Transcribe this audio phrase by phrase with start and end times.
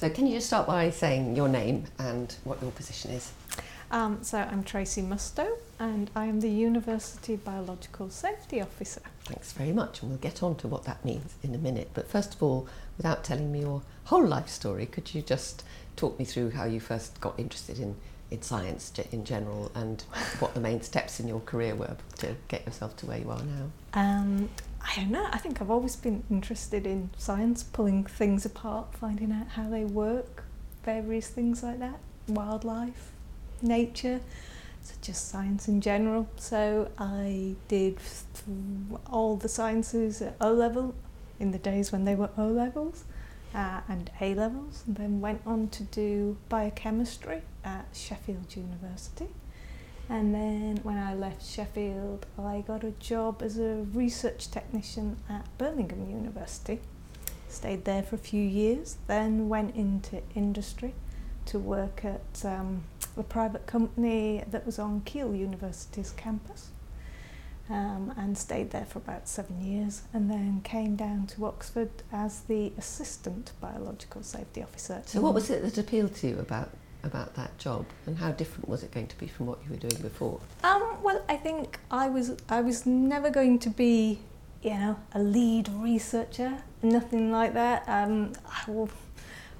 [0.00, 3.32] So, can you just start by saying your name and what your position is?
[3.90, 9.02] Um, so, I'm Tracey Mustoe and I am the University Biological Safety Officer.
[9.26, 11.90] Thanks very much, and we'll get on to what that means in a minute.
[11.92, 12.66] But first of all,
[12.96, 15.64] without telling me your whole life story, could you just
[15.96, 17.94] talk me through how you first got interested in,
[18.30, 20.04] in science in general and
[20.38, 23.42] what the main steps in your career were to get yourself to where you are
[23.42, 23.70] now?
[23.92, 24.48] Um,
[24.82, 25.28] I don't know.
[25.30, 29.84] I think I've always been interested in science, pulling things apart, finding out how they
[29.84, 30.44] work,
[30.84, 31.98] various things like that,
[32.28, 33.12] wildlife,
[33.62, 34.20] nature,
[34.82, 36.28] so just science in general.
[36.36, 37.98] So I did
[39.06, 40.94] all the sciences at O level
[41.38, 43.04] in the days when they were O levels
[43.54, 49.28] uh, and A levels, and then went on to do biochemistry at Sheffield University.
[50.10, 55.46] And then when I left Sheffield, I got a job as a research technician at
[55.56, 56.80] Birmingham University.
[57.48, 60.94] Stayed there for a few years, then went into industry
[61.46, 62.82] to work at um,
[63.16, 66.70] a private company that was on Keele University's campus.
[67.68, 72.40] Um, and stayed there for about seven years and then came down to Oxford as
[72.40, 75.02] the assistant biological safety officer.
[75.06, 76.70] So, what was it that appealed to you about
[77.02, 79.76] about that job, and how different was it going to be from what you were
[79.76, 80.40] doing before?
[80.64, 84.20] Um, well, I think I was I was never going to be,
[84.62, 87.84] you know, a lead researcher, nothing like that.
[87.86, 88.86] Um, I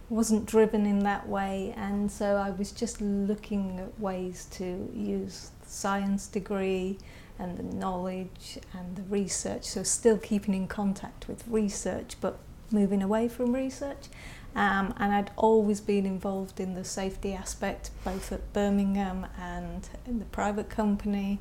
[0.08, 5.50] wasn't driven in that way, and so I was just looking at ways to use
[5.62, 6.98] the science degree
[7.38, 9.64] and the knowledge and the research.
[9.64, 12.38] So still keeping in contact with research, but
[12.70, 14.08] moving away from research.
[14.54, 20.18] Um, and I'd always been involved in the safety aspect, both at Birmingham and in
[20.18, 21.38] the private company.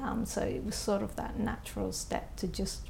[0.00, 2.88] Um, so it was sort of that natural step to just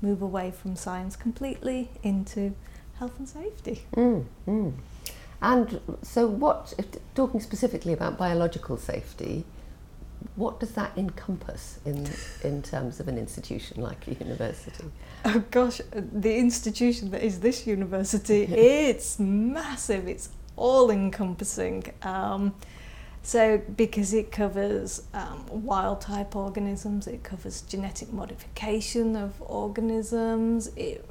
[0.00, 2.54] move away from science completely into
[2.98, 3.82] health and safety.
[3.94, 4.72] Mm, mm.
[5.42, 6.72] And so, what,
[7.14, 9.44] talking specifically about biological safety,
[10.36, 12.06] what does that encompass in,
[12.44, 14.84] in terms of an institution like a university?
[15.24, 21.84] Oh gosh, the institution that is this university, it's massive, it's all encompassing.
[22.02, 22.54] Um,
[23.22, 31.04] so, because it covers um, wild type organisms, it covers genetic modification of organisms, it,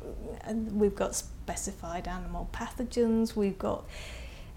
[0.72, 3.84] we've got specified animal pathogens, we've got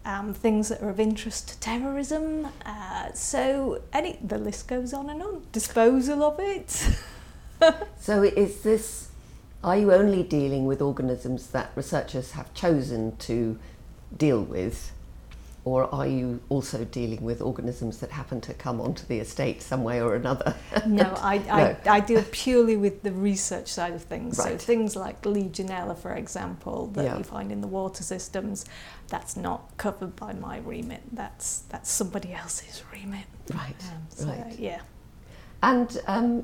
[0.04, 2.48] um, things that are of interest to terrorism.
[2.64, 5.42] Uh, so any the list goes on and on.
[5.52, 6.88] Disposal of it.
[8.00, 9.08] so is this?
[9.62, 13.58] Are you only dealing with organisms that researchers have chosen to
[14.16, 14.92] deal with,
[15.68, 19.84] or are you also dealing with organisms that happen to come onto the estate some
[19.84, 20.54] way or another?
[20.86, 21.52] no, I, no.
[21.52, 24.38] I, I, deal purely with the research side of things.
[24.38, 24.58] Right.
[24.58, 27.18] So things like Legionella, for example, that yeah.
[27.18, 28.64] you find in the water systems,
[29.08, 31.02] that's not covered by my remit.
[31.12, 33.26] That's that's somebody else's remit.
[33.52, 33.76] Right.
[33.90, 34.58] Um, so, right.
[34.58, 34.80] Yeah.
[35.60, 36.42] And um,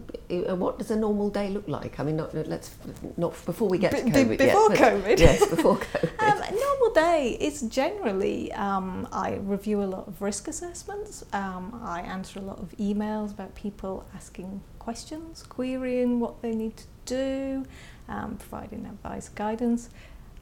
[0.59, 2.01] what does a normal day look like?
[2.01, 2.75] I mean, not, let's
[3.17, 4.39] not before we get to COVID.
[4.39, 5.19] before yet, COVID.
[5.21, 6.21] Yes, before COVID.
[6.21, 11.25] um, normal day is generally um, I review a lot of risk assessments.
[11.33, 16.77] Um, I answer a lot of emails about people asking questions, querying what they need
[16.77, 17.67] to do,
[18.09, 19.91] um, providing advice, guidance.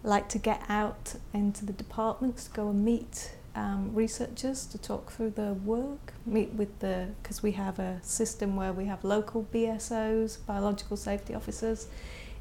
[0.02, 5.12] Like to get out into the departments to go and meet um, researchers to talk
[5.12, 9.46] through the work, meet with the, because we have a system where we have local
[9.52, 11.88] BSOs, biological safety officers,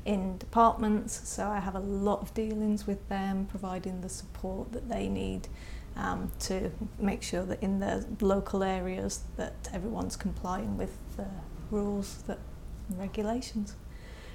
[0.05, 4.89] in departments, so I have a lot of dealings with them, providing the support that
[4.89, 5.47] they need
[5.95, 11.28] um, to make sure that in the local areas that everyone's complying with the
[11.69, 12.39] rules that
[12.97, 13.75] regulations.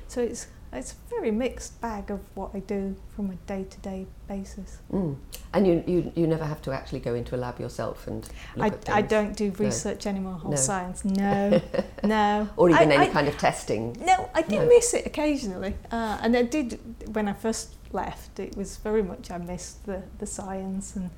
[0.08, 4.78] So it's it's a very mixed bag of what I do from a day-to-day basis.
[4.92, 5.16] Mm.
[5.52, 8.28] And you, you you never have to actually go into a lab yourself and
[8.60, 10.10] I, I don't do research no.
[10.10, 10.56] anymore, whole no.
[10.56, 11.04] science.
[11.04, 11.60] No,
[12.04, 12.48] no.
[12.56, 13.96] Or even I, any I, kind of testing.
[14.00, 14.66] No, I did no.
[14.66, 16.78] miss it occasionally, uh, and I did
[17.14, 18.38] when I first left.
[18.38, 21.10] It was very much I missed the the science and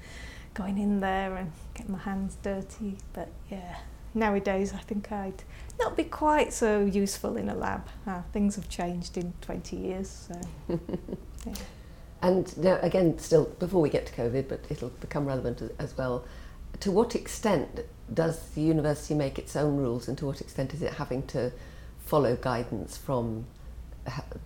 [0.55, 2.97] going in there and getting my hands dirty.
[3.13, 3.77] But yeah,
[4.15, 5.43] nowadays I think I'd
[5.79, 7.89] not be quite so useful in a lab.
[8.07, 10.29] Uh, things have changed in 20 years.
[10.29, 10.81] So,
[11.47, 11.55] yeah.
[12.21, 16.25] And now, again, still before we get to COVID, but it'll become relevant as well.
[16.81, 17.81] To what extent
[18.13, 21.53] does the university make its own rules, and to what extent is it having to
[22.01, 23.47] follow guidance from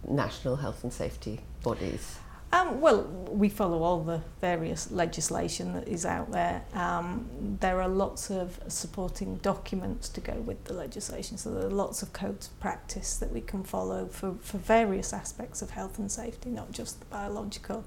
[0.07, 2.19] national health and safety bodies?
[2.53, 6.63] Um, well, we follow all the various legislation that is out there.
[6.75, 7.27] Um,
[7.61, 12.03] there are lots of supporting documents to go with the legislation, so there are lots
[12.03, 16.13] of codes of practice that we can follow for, for various aspects of health and
[16.13, 17.87] safety, not just the biological.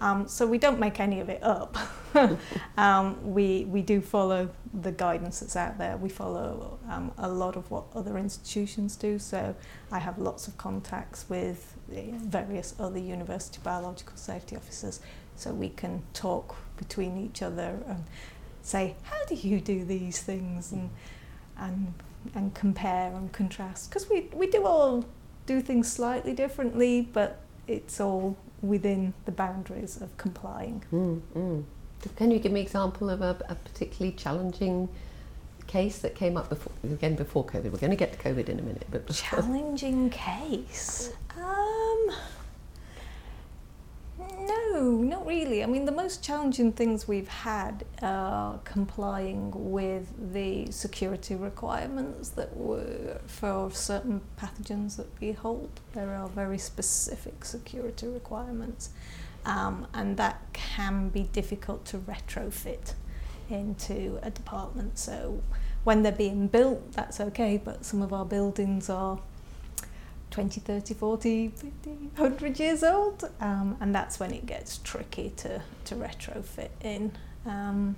[0.00, 1.76] Um, so we don't make any of it up.
[2.76, 5.96] um, we, we do follow the guidance that's out there.
[5.96, 9.18] We follow um, a lot of what other institutions do.
[9.18, 9.56] So
[9.90, 15.00] I have lots of contacts with various other university biological safety officers
[15.36, 18.04] so we can talk between each other and
[18.62, 20.72] say, how do you do these things?
[20.72, 20.90] And,
[21.58, 21.94] and,
[22.34, 23.90] and compare and contrast.
[23.90, 25.04] Because we, we do all
[25.46, 30.82] do things slightly differently, but it's all within the boundaries of complying.
[30.92, 31.64] Mm, mm.
[32.16, 34.88] Can you give me an example of a, a, particularly challenging
[35.74, 37.72] case that came up before again before COVID?
[37.72, 41.12] We're going to get to COVID in a minute, but challenging case.
[41.36, 42.10] Um,
[44.46, 45.64] no, not really.
[45.64, 52.56] I mean, the most challenging things we've had are complying with the security requirements that
[52.56, 55.80] were for certain pathogens that we hold.
[55.92, 58.90] There are very specific security requirements,
[59.44, 62.94] um, and that can be difficult to retrofit
[63.50, 64.98] into a department.
[64.98, 65.42] So
[65.84, 69.20] when they're being built, that's okay, but some of our buildings are
[70.30, 73.30] 20, 30, 40, 50, 100 years old.
[73.40, 77.12] Um, and that's when it gets tricky to, to retrofit in.
[77.46, 77.96] Um,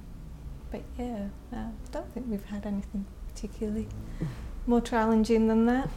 [0.70, 3.86] but yeah, uh, I don't think we've had anything particularly
[4.66, 5.88] more challenging than that.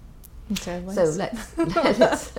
[0.54, 1.58] so let's,
[1.98, 2.32] let's,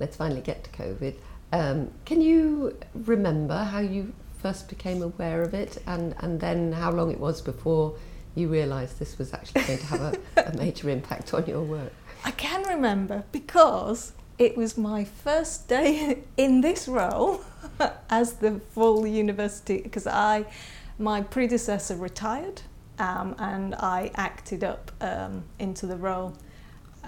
[0.00, 1.14] let's finally get to COVID.
[1.52, 6.90] Um, can you remember how you first became aware of it and, and then how
[6.90, 7.94] long it was before
[8.34, 11.92] you realised this was actually going to have a, a major impact on your work?
[12.24, 17.42] I can remember because it was my first day in this role
[18.10, 20.46] as the full university because I
[20.98, 22.62] my predecessor retired
[22.98, 26.36] um, and I acted up um, into the role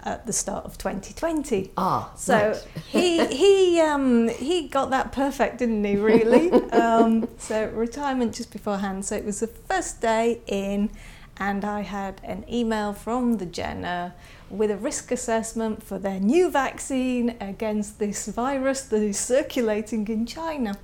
[0.05, 1.73] at the start of 2020.
[1.77, 2.67] Ah, so right.
[2.87, 5.97] he he um, he got that perfect, didn't he?
[5.97, 6.53] Really.
[6.73, 9.05] um, so retirement just beforehand.
[9.05, 10.91] So it was the first day in,
[11.39, 14.15] and I had an email from the Jenner
[14.49, 20.25] with a risk assessment for their new vaccine against this virus that is circulating in
[20.27, 20.79] China.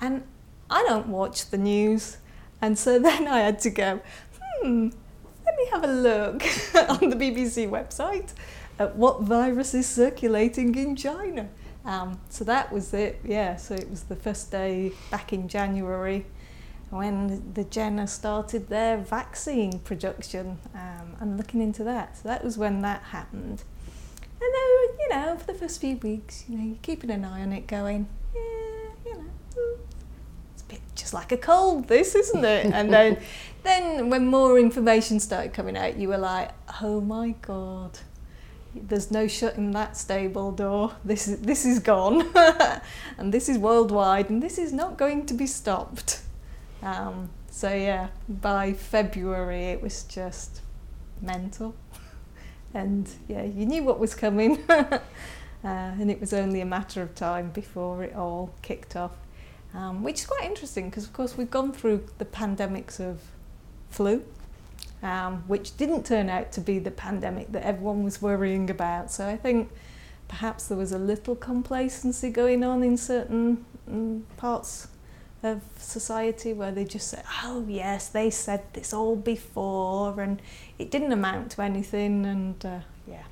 [0.00, 0.22] And
[0.68, 2.18] I don't watch the news,
[2.60, 4.00] and so then I had to go,
[4.40, 4.90] hmm,
[5.44, 6.42] let me have a look
[6.74, 8.32] on the BBC website
[8.78, 11.48] at what virus is circulating in China.
[11.84, 13.56] Um, so that was it, yeah.
[13.56, 16.26] So it was the first day back in January
[16.90, 22.18] when the Jenner started their vaccine production um, and looking into that.
[22.18, 23.62] So that was when that happened.
[24.42, 27.42] And then, you know, for the first few weeks, you know, you're keeping an eye
[27.42, 28.40] on it going, yeah,
[29.06, 29.76] you know,
[30.52, 32.66] it's a bit just like a cold, this, isn't it?
[32.66, 33.18] and then,
[33.62, 36.50] then when more information started coming out, you were like,
[36.82, 37.98] oh my God,
[38.74, 40.94] there's no shutting that stable door.
[41.04, 42.28] This is, this is gone.
[43.18, 46.22] and this is worldwide, and this is not going to be stopped.
[46.82, 50.60] Um, so yeah, by February it was just
[51.20, 51.74] mental,
[52.74, 54.98] and yeah, you knew what was coming, uh,
[55.62, 59.12] and it was only a matter of time before it all kicked off,
[59.74, 63.20] um, which is quite interesting because of course we've gone through the pandemics of
[63.90, 64.22] flu.
[65.02, 69.10] Um, which didn't turn out to be the pandemic that everyone was worrying about.
[69.10, 69.70] So I think
[70.28, 74.88] perhaps there was a little complacency going on in certain um, parts
[75.42, 80.40] of society where they just say, oh, yes, they said this all before, and
[80.78, 83.24] it didn't amount to anything, and uh, yeah,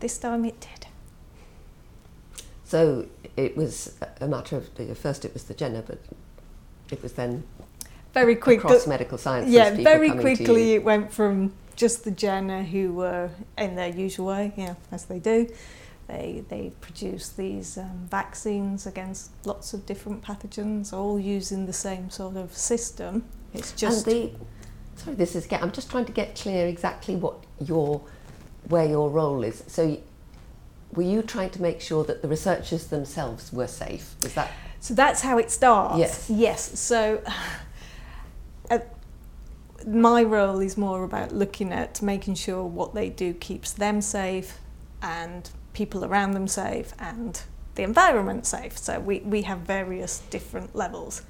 [0.00, 0.86] this time it did.
[2.64, 5.98] So it was a matter of, first it was the Jenner, but
[6.90, 7.44] it was then
[8.12, 9.52] very quick across the, medical sciences.
[9.52, 14.52] Yeah, very quickly it went from just the Jenner who were in their usual way,
[14.56, 15.48] yeah, as they do,
[16.08, 22.10] they, they produce these um, vaccines against lots of different pathogens, all using the same
[22.10, 23.24] sort of system.
[23.52, 24.06] It's just.
[24.06, 24.30] The,
[24.94, 25.48] sorry, this is.
[25.50, 28.02] I'm just trying to get clear exactly what your,
[28.68, 29.64] where your role is.
[29.66, 30.00] So,
[30.92, 34.14] were you trying to make sure that the researchers themselves were safe?
[34.22, 34.52] Is that?
[34.78, 35.98] So that's how it starts.
[35.98, 36.30] Yes.
[36.30, 36.78] Yes.
[36.78, 37.22] So.
[38.68, 38.80] Uh,
[39.86, 44.58] my role is more about looking at making sure what they do keeps them safe
[45.00, 47.42] and people around them safe and
[47.74, 48.76] the environment safe.
[48.78, 51.22] So we, we have various different levels.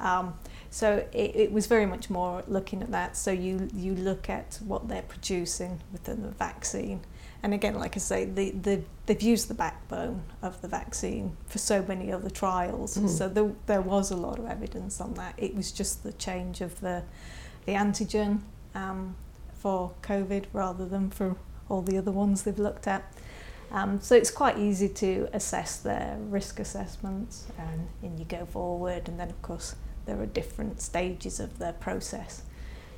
[0.00, 0.34] Um,
[0.70, 3.16] so it, it was very much more looking at that.
[3.16, 7.00] So you, you look at what they're producing within the vaccine
[7.42, 11.58] and again, like I say, the, the, they've used the backbone of the vaccine for
[11.58, 12.96] so many other trials.
[12.96, 13.08] Mm.
[13.08, 15.34] So there, there was a lot of evidence on that.
[15.36, 17.02] It was just the change of the,
[17.66, 18.42] the antigen
[18.76, 19.16] um,
[19.54, 21.36] for COVID rather than for
[21.68, 23.12] all the other ones they've looked at.
[23.72, 29.08] Um, so it's quite easy to assess their risk assessments and, and you go forward
[29.08, 29.74] and then of course
[30.04, 32.42] there are different stages of the process.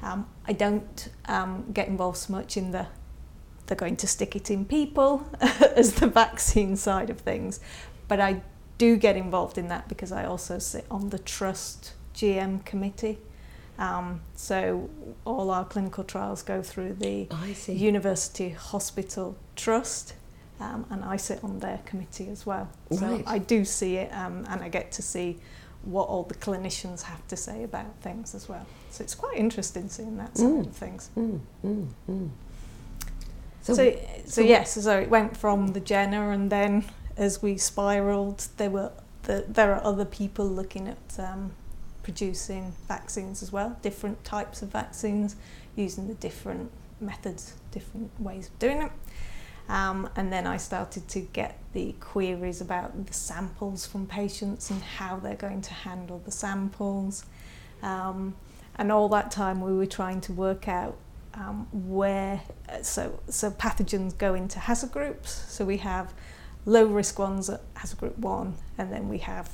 [0.02, 2.88] Um, I don't um, get involved so much in the
[3.66, 7.61] they're going to stick it in people as the vaccine side of things.
[8.09, 8.43] But I
[8.76, 13.19] do get involved in that because I also sit on the Trust GM committee.
[13.78, 14.90] Um, so
[15.25, 17.28] all our clinical trials go through the
[17.73, 20.14] University Hospital Trust.
[20.61, 22.68] Um, and I sit on their committee as well.
[22.92, 23.25] So right.
[23.26, 25.38] I do see it um, and I get to see
[25.82, 28.64] what all the clinicians have to say about things as well.
[28.90, 30.66] So it's quite interesting seeing that side Mm.
[30.66, 31.11] of things.
[31.16, 32.28] Mm, mm, mm.
[33.62, 33.96] So, so,
[34.26, 36.84] so yes, so it went from the Jenner, and then
[37.16, 38.92] as we spiraled, there were
[39.23, 41.52] the, there are other people looking at um,
[42.02, 45.37] producing vaccines as well, different types of vaccines,
[45.76, 46.70] using the different
[47.00, 48.92] methods, different ways of doing it.
[49.68, 54.83] Um, and then I started to get the queries about the samples from patients and
[54.83, 57.25] how they're going to handle the samples.
[57.83, 58.35] Um,
[58.76, 60.97] and all that time we were trying to work out
[61.35, 65.30] um, where uh, so so pathogens go into hazard groups.
[65.49, 66.14] So we have
[66.66, 69.50] low risk ones at hazard group one, and then we have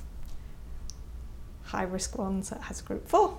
[1.64, 3.38] high risk ones at hazard group four.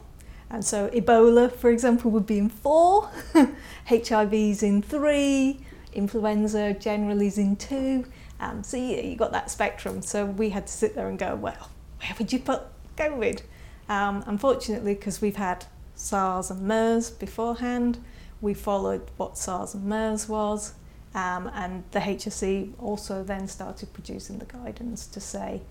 [0.50, 3.10] And so Ebola, for example, would be in four,
[3.86, 5.62] HIV's in three,
[5.94, 8.06] influenza generally is in two.
[8.40, 10.02] Um, so you, you got that spectrum.
[10.02, 11.70] So we had to sit there and go, well,
[12.00, 12.64] where would you put
[12.98, 13.42] COVID?
[13.90, 18.00] Um, unfortunately, because we've had SARS and MERS beforehand,
[18.42, 20.74] we followed what SARS and MERS was,
[21.14, 25.62] um, and the HSE also then started producing the guidance to say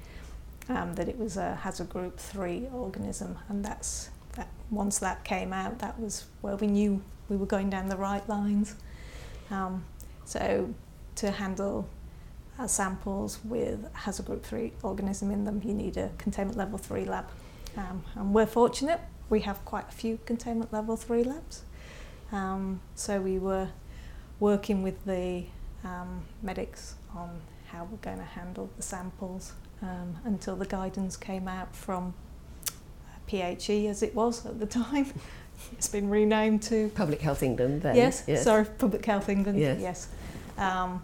[0.68, 4.48] um, that it was a hazard group three organism, and that's that.
[4.70, 8.26] Once that came out, that was where we knew we were going down the right
[8.28, 8.76] lines.
[9.50, 9.84] Um,
[10.24, 10.72] so
[11.16, 11.88] to handle
[12.58, 17.04] uh, samples with hazard group three organism in them, you need a containment level three
[17.04, 17.26] lab,
[17.76, 19.00] um, and we're fortunate
[19.30, 21.62] we have quite a few containment level three labs.
[22.32, 23.68] Um, so we were
[24.40, 25.44] working with the
[25.84, 31.48] um, medics on how we're going to handle the samples um, until the guidance came
[31.48, 32.12] out from
[33.28, 35.12] PHE as it was at the time.
[35.72, 37.96] It's been renamed to Public Health England then.
[37.96, 39.58] Yes, sorry, Public Health England.
[39.58, 39.78] Yes.
[39.80, 40.08] yes.
[40.58, 41.02] Um,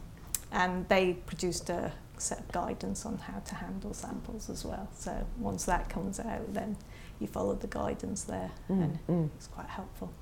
[0.53, 4.89] and they produced a set of guidance on how to handle samples as well.
[4.97, 6.77] So once that comes out, then
[7.21, 9.31] you follow the guidance there, Mm, and mm.
[9.37, 10.13] it's quite helpful.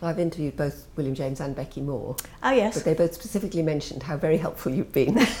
[0.00, 2.74] So I've interviewed both William James and Becky Moore, Oh yes.
[2.74, 5.14] but they both specifically mentioned how very helpful you've been.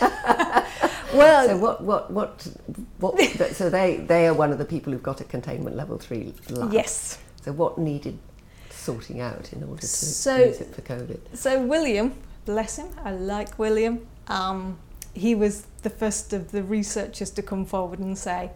[1.12, 2.46] well, so what, what, what,
[2.98, 3.20] what?
[3.52, 6.72] so they, they are one of the people who've got a containment level three lab.
[6.72, 7.18] yes.
[7.42, 8.18] So what needed
[8.84, 11.18] sorting out in order to So- use it for COVID?
[11.34, 12.12] So William,
[12.44, 14.06] bless him, I like William.
[14.28, 14.78] Um,
[15.14, 18.50] he was the first of the researchers to come forward and say,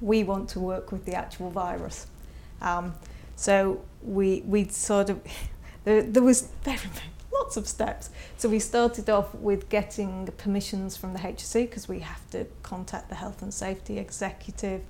[0.00, 2.06] we want to work with the actual virus.
[2.60, 2.94] Um,
[3.36, 5.20] so we we sort of
[5.84, 8.10] there, there was very, very lots of steps.
[8.38, 13.08] So we started off with getting permissions from the HSE because we have to contact
[13.08, 14.82] the health and safety executive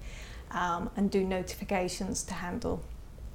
[0.52, 2.82] um, and do notifications to handle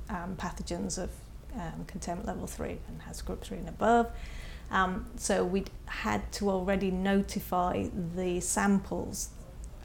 [0.10, 1.10] um, pathogens of
[1.56, 4.10] um, containment level three and has group three and above.
[4.72, 9.30] Um, so we had to already notify the samples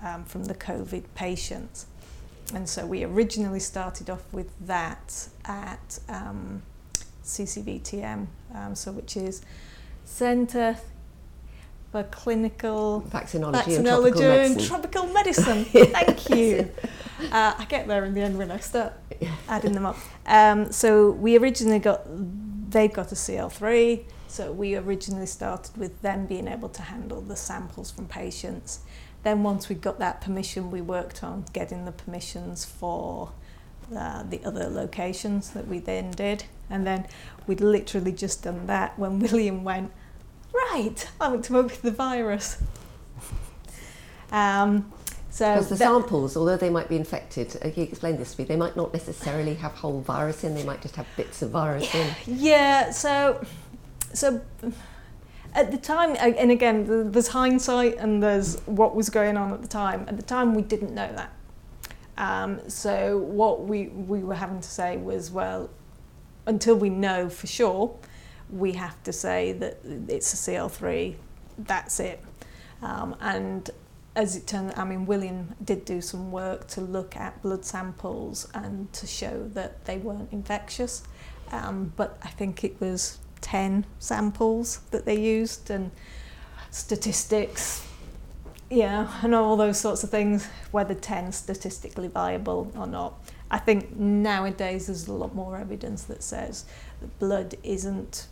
[0.03, 1.87] um, from the COVID patients.
[2.55, 6.63] And so we originally started off with that at um,
[7.25, 9.43] CCVTM, um, so which is
[10.05, 10.77] Centre
[11.93, 14.59] for Clinical Vaccinology, and Vaccinology tropical medicine.
[14.59, 15.65] and Tropical Medicine.
[15.93, 16.71] Thank you.
[17.33, 18.93] Uh, I get there in the end when I start
[19.49, 19.97] adding them up.
[20.27, 22.03] Um, so we originally got,
[22.71, 27.37] they've got a CL3, so we originally started with them being able to handle the
[27.37, 28.81] samples from patients.
[29.23, 33.33] Then once we got that permission, we worked on getting the permissions for
[33.95, 36.45] uh, the other locations that we then did.
[36.71, 37.07] And then
[37.47, 39.91] we'd literally just done that when William went,
[40.53, 42.59] right, I want to work with the virus.
[44.33, 44.93] Um,
[45.31, 48.47] so Because the samples, although they might be infected, uh, you explained this to me,
[48.47, 51.95] they might not necessarily have whole virus in, they might just have bits of virus
[51.95, 52.15] in.
[52.27, 53.45] Yeah, so
[54.13, 54.41] so
[55.55, 59.69] at the time, and again, there's hindsight and there's what was going on at the
[59.69, 60.05] time.
[60.09, 61.33] At the time, we didn't know that.
[62.19, 65.71] Um, so what we we were having to say was, well,
[66.47, 67.95] until we know for sure,
[68.51, 71.15] we have to say that it's a CL3.
[71.59, 72.23] that's it.
[72.83, 73.71] Um, and
[74.17, 78.49] as it turned, I mean, William did do some work to look at blood samples
[78.55, 81.03] and to show that they weren't infectious.
[81.53, 85.91] Um, but I think it was 10 samples that they used and
[86.71, 87.87] statistics,
[88.69, 93.15] yeah, and all those sorts of things, whether 10 statistically viable or not.
[93.51, 96.65] I think nowadays there's a lot more evidence that says
[97.01, 98.29] that blood isn't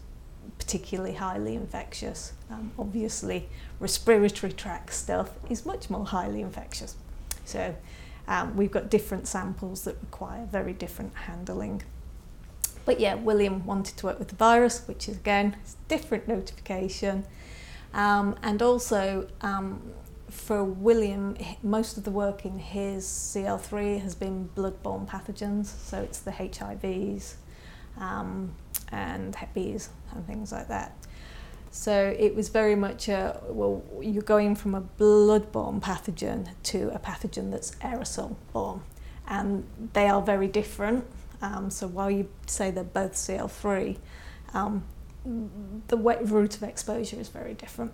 [0.59, 2.33] particularly highly infectious.
[2.51, 3.49] Um, obviously,
[3.81, 6.97] respiratory tract stuff is much more highly infectious.
[7.45, 7.75] So
[8.27, 11.83] um, we've got different samples that require very different handling.
[12.85, 15.57] But yeah, William wanted to work with the virus, which is again
[15.89, 17.25] different notification.
[17.95, 19.81] Um, and also um,
[20.29, 26.19] for William, most of the work in his CL3 has been blood-borne pathogens, so it's
[26.19, 27.35] the HIVs
[27.99, 28.55] um,
[28.93, 30.93] and Bs and things like that.
[31.71, 36.99] So it was very much a, well, you're going from a blood-borne pathogen to a
[36.99, 38.83] pathogen that's aerosol-borne.
[39.27, 41.05] And they are very different.
[41.43, 43.99] Um, so while you say they're both CL3,
[44.55, 44.83] um,
[45.89, 47.93] the route of exposure is very different.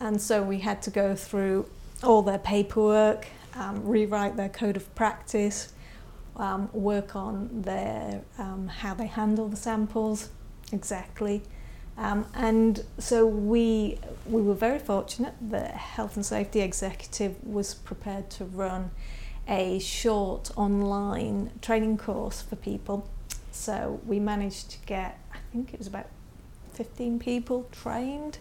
[0.00, 1.68] And so we had to go through
[2.02, 5.72] all their paperwork, um, rewrite their code of practice,
[6.36, 10.30] um, work on their um, how they handle the samples
[10.74, 11.42] exactly.
[11.96, 18.30] Um, and so we we were very fortunate that health and safety executive was prepared
[18.30, 18.90] to run
[19.46, 23.08] a short online training course for people.
[23.52, 26.08] So we managed to get I think it was about
[26.72, 28.38] 15 people trained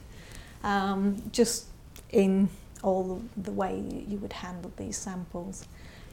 [0.64, 1.68] um, just
[2.10, 2.50] in
[2.82, 5.66] all the way you would handle these samples.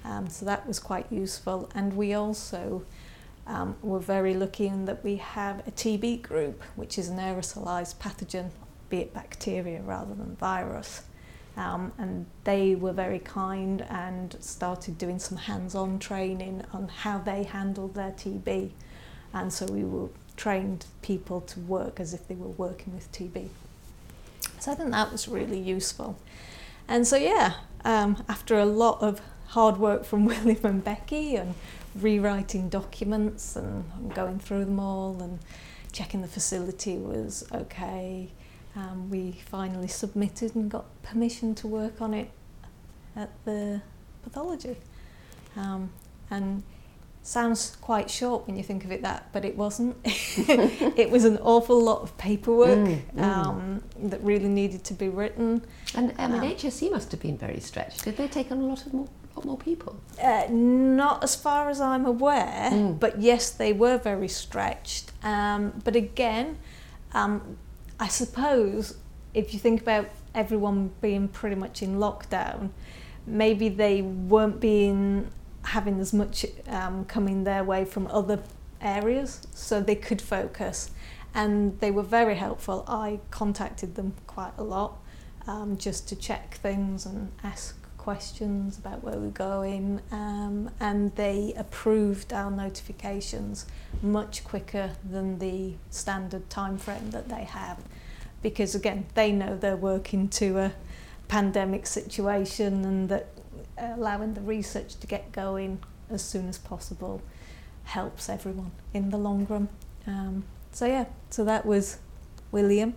[0.05, 1.69] Um, so that was quite useful.
[1.75, 2.85] And we also
[3.51, 7.97] um, we're very lucky in that we have a TB group, which is an aerosolized
[7.97, 8.51] pathogen,
[8.89, 11.03] be it bacteria rather than virus.
[11.57, 17.43] Um, and they were very kind and started doing some hands-on training on how they
[17.43, 18.71] handled their TB.
[19.35, 23.49] And so we were trained people to work as if they were working with TB.
[24.61, 26.17] So I think that was really useful.
[26.87, 27.55] And so, yeah,
[27.85, 31.57] um, after a lot of hard work from William and Becky and
[31.95, 35.39] rewriting documents and going through them all and
[35.93, 38.31] checking the facility was okay,
[38.77, 42.31] um, we finally submitted and got permission to work on it
[43.17, 43.83] at the
[44.23, 44.77] pathology.
[45.57, 45.91] Um,
[46.31, 46.63] and
[47.23, 49.97] sounds quite short when you think of it that, but it wasn't.
[50.05, 53.23] it was an awful lot of paperwork mm, mm.
[53.23, 55.63] Um, that really needed to be written.
[55.95, 58.05] And I mean, um, HSE must have been very stretched.
[58.05, 59.09] Did they take on a lot of more?
[59.37, 60.01] Lot more people?
[60.23, 62.99] Uh, not as far as I'm aware, mm.
[62.99, 65.13] but yes, they were very stretched.
[65.23, 66.59] Um, but again,
[67.13, 67.57] um,
[67.99, 68.97] I suppose
[69.35, 72.71] if you think about everyone being pretty much in lockdown,
[73.27, 75.31] maybe they weren't being
[75.63, 78.43] having as much um, coming their way from other
[78.81, 80.91] areas, so they could focus.
[81.35, 82.85] And they were very helpful.
[82.89, 84.99] I contacted them quite a lot
[85.47, 91.53] um, just to check things and ask questions about where we're going, um, and they
[91.55, 93.67] approved our notifications
[94.01, 97.79] much quicker than the standard time frame that they have.
[98.41, 100.73] Because again, they know they're working to a
[101.29, 103.27] pandemic situation and that
[103.77, 107.21] allowing the research to get going as soon as possible
[107.85, 109.69] helps everyone in the long run.
[110.07, 111.99] Um, so yeah, so that was
[112.51, 112.95] William,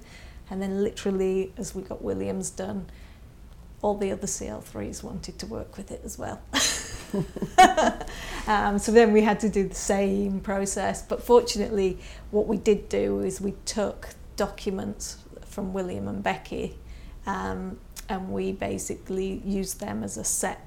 [0.50, 2.86] and then literally as we got Williams done,
[3.84, 6.42] all the other CL3s wanted to work with it as well.
[8.48, 12.00] um, so then we had to do the same process, but fortunately,
[12.32, 16.80] what we did do is we took documents from William and Becky,
[17.28, 17.78] um,
[18.10, 20.66] and we basically used them as a set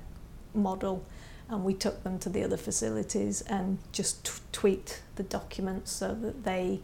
[0.55, 1.05] model
[1.49, 6.15] and we took them to the other facilities and just t- tweaked the documents so
[6.15, 6.81] that they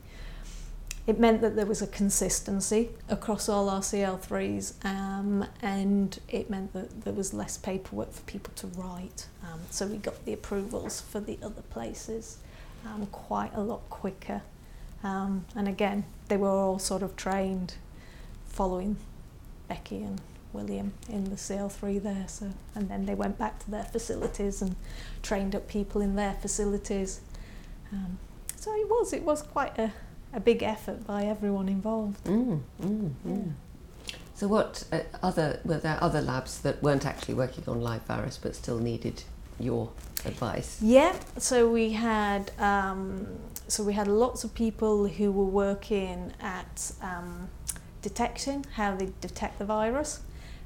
[1.07, 6.73] it meant that there was a consistency across all our CL3s um, and it meant
[6.75, 9.27] that there was less paperwork for people to write.
[9.43, 12.39] Um, so we got the approvals for the other places
[12.87, 14.43] um, quite a lot quicker.
[15.03, 17.75] Um, and again, they were all sort of trained
[18.47, 18.97] following
[19.69, 20.21] Becky and
[20.53, 22.27] William in the CL3 there.
[22.29, 24.77] So, and then they went back to their facilities and
[25.23, 27.21] trained up people in their facilities.
[27.93, 28.19] Um,
[28.57, 29.93] so it was it was quite a,
[30.33, 32.25] a big effort by everyone involved.
[32.25, 33.33] Mm, mm, yeah.
[33.33, 33.53] mm.
[34.35, 38.39] So what uh, other were there other labs that weren't actually working on live virus
[38.43, 39.23] but still needed
[39.61, 39.91] your
[40.25, 40.79] advice?
[40.83, 43.27] Yeah, so we had um,
[43.69, 47.49] so we had lots of people who were working at um,
[48.03, 50.21] detection, how they detect the virus.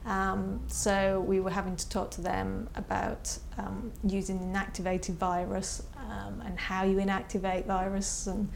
[0.06, 6.40] Um, so we were having to talk to them about um, using inactivated virus um,
[6.46, 8.48] and how you inactivate virus and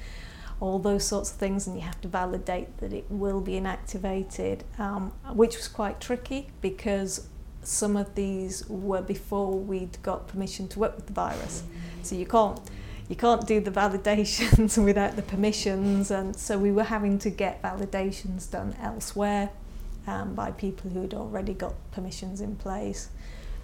[0.61, 4.61] all those sorts of things, and you have to validate that it will be inactivated,
[4.79, 7.29] um, which was quite tricky because
[7.63, 11.63] some of these were before we'd got permission to work with the virus.
[12.03, 12.59] So you can't
[13.09, 17.63] you can't do the validations without the permissions, and so we were having to get
[17.63, 19.51] validations done elsewhere
[20.07, 23.09] um, by people who had already got permissions in place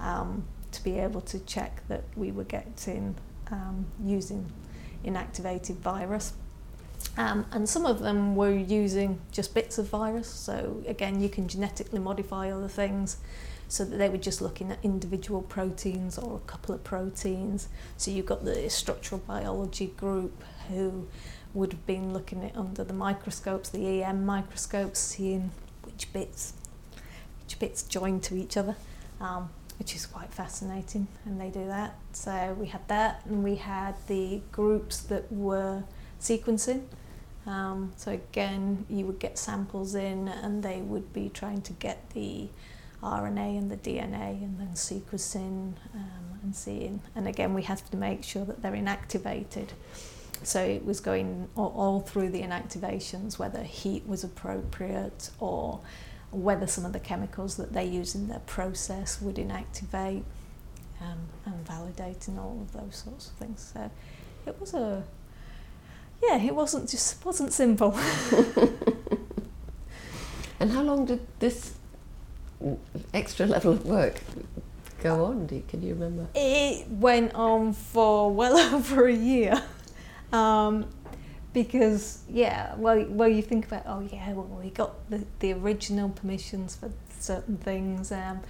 [0.00, 3.14] um, to be able to check that we were getting
[3.50, 4.50] um, using
[5.04, 6.32] inactivated virus.
[7.16, 11.48] Um, and some of them were using just bits of virus, so again, you can
[11.48, 13.16] genetically modify other things
[13.68, 17.68] so that they were just looking at individual proteins or a couple of proteins.
[17.96, 21.08] So you've got the structural biology group who
[21.54, 25.50] would have been looking at under the microscopes, the EM microscopes, seeing
[25.82, 26.52] which bits
[27.42, 28.74] which bits join to each other,
[29.20, 31.94] um, which is quite fascinating, and they do that.
[32.12, 35.84] So we had that, and we had the groups that were
[36.26, 36.84] sequencing.
[37.46, 42.10] Um, so again, you would get samples in, and they would be trying to get
[42.10, 42.48] the
[43.02, 47.00] RNA and the DNA and then sequencing um, and seeing.
[47.14, 49.68] And again, we have to make sure that they're inactivated.
[50.42, 55.80] So it was going all, all through the inactivations, whether heat was appropriate or
[56.30, 60.24] whether some of the chemicals that they use in their process would inactivate
[61.00, 63.72] um, and validating all of those sorts of things.
[63.72, 63.90] So
[64.46, 65.04] it was a,
[66.22, 67.92] yeah, it wasn't just wasn't simple.
[70.60, 71.74] and how long did this
[73.12, 74.20] extra level of work
[75.02, 75.46] go on?
[75.46, 76.26] Do you, can you remember?
[76.34, 79.62] It went on for well over a year.
[80.32, 80.86] Um,
[81.52, 86.10] because yeah, well, well, you think about oh yeah, well we got the, the original
[86.10, 88.40] permissions for certain things, um,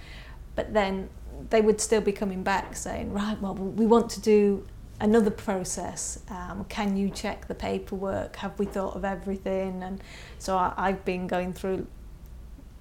[0.55, 1.09] but then
[1.49, 4.65] they would still be coming back saying right, well we want to do
[4.99, 6.19] another process.
[6.29, 8.37] Um, can you check the paperwork?
[8.37, 9.83] Have we thought of everything?
[9.83, 10.01] And
[10.39, 11.87] so I, I've been going through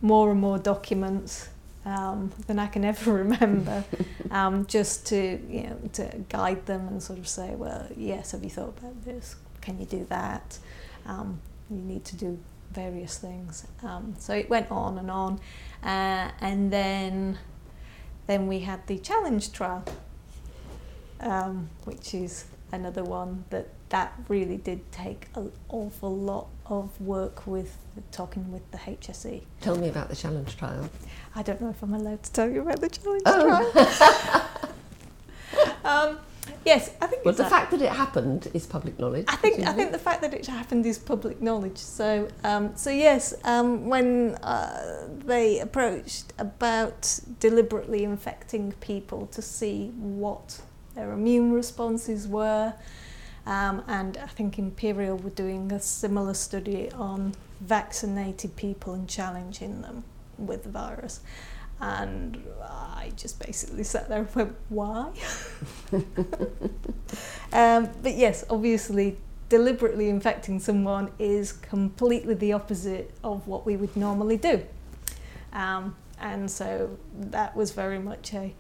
[0.00, 1.48] more and more documents
[1.84, 3.84] um, than I can ever remember,
[4.30, 8.42] um, just to you know to guide them and sort of say, well, yes, have
[8.42, 9.36] you thought about this?
[9.60, 10.58] Can you do that?
[11.06, 12.38] Um, you need to do
[12.72, 13.66] various things.
[13.82, 15.40] Um, so it went on and on,
[15.82, 17.38] uh, and then
[18.26, 19.84] then we had the challenge trial,
[21.20, 27.46] um, which is another one that that really did take an awful lot of work
[27.46, 27.76] with
[28.10, 29.42] talking with the HSE.
[29.60, 30.90] Tell me about the challenge trial.
[31.34, 33.70] I don't know if I'm allowed to tell you about the challenge oh.
[33.72, 34.70] trial.
[35.84, 36.18] um,
[36.64, 37.24] yes, I think.
[37.24, 39.26] Well, the fact that it happened is public knowledge.
[39.28, 39.60] I think.
[39.60, 41.78] I think the fact that it happened is public knowledge.
[41.78, 49.90] So, um, so yes, um, when uh, they approached about deliberately infecting people to see
[49.96, 50.60] what
[50.96, 52.74] their immune responses were.
[53.46, 59.82] Um, and I think Imperial were doing a similar study on vaccinated people and challenging
[59.82, 60.02] them
[60.36, 61.20] with the virus.
[61.80, 65.12] And I just basically sat there and went, why?
[67.52, 73.94] um, but yes, obviously, deliberately infecting someone is completely the opposite of what we would
[73.96, 74.64] normally do.
[75.52, 78.54] Um, and so that was very much a,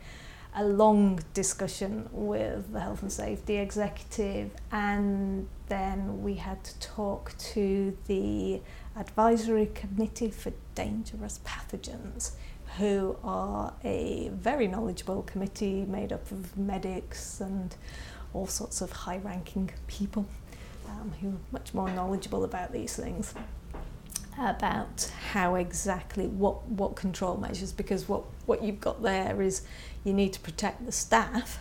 [0.56, 7.36] a long discussion with the health and safety executive, and then we had to talk
[7.36, 8.60] to the
[8.96, 12.32] advisory committee for dangerous pathogens,
[12.78, 17.76] who are a very knowledgeable committee made up of medics and
[18.32, 20.26] all sorts of high ranking people
[20.88, 23.34] um, who are much more knowledgeable about these things
[24.38, 29.62] about how exactly what what control measures because what what you've got there is
[30.04, 31.58] you need to protect the staff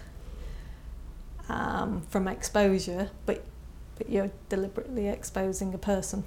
[1.48, 3.46] um, from exposure but
[3.98, 6.24] but you're deliberately exposing a person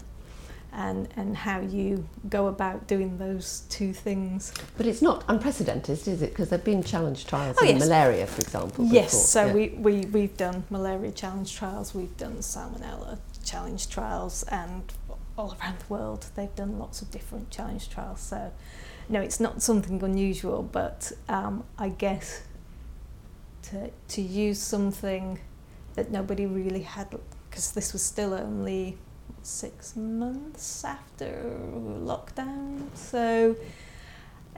[0.73, 6.23] and and how you go about doing those two things but it's not unprecedented is
[6.23, 7.89] it because there've been challenge trials oh, in yes.
[7.89, 9.21] malaria for example yes before.
[9.21, 9.53] so yeah.
[9.53, 14.93] we, we we've done malaria challenge trials we've done salmonella challenge trials and
[15.39, 16.27] all around the world.
[16.35, 18.21] They've done lots of different challenge trials.
[18.21, 18.53] So,
[19.09, 22.43] no, it's not something unusual, but um, I guess
[23.71, 25.39] to, to use something
[25.95, 27.17] that nobody really had,
[27.49, 28.99] because this was still only
[29.43, 32.89] six months after lockdown.
[32.95, 33.57] So,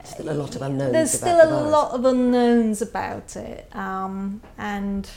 [0.03, 0.91] still a lot of unknowns.
[0.91, 5.09] There's still a the lot of unknowns about it, um, and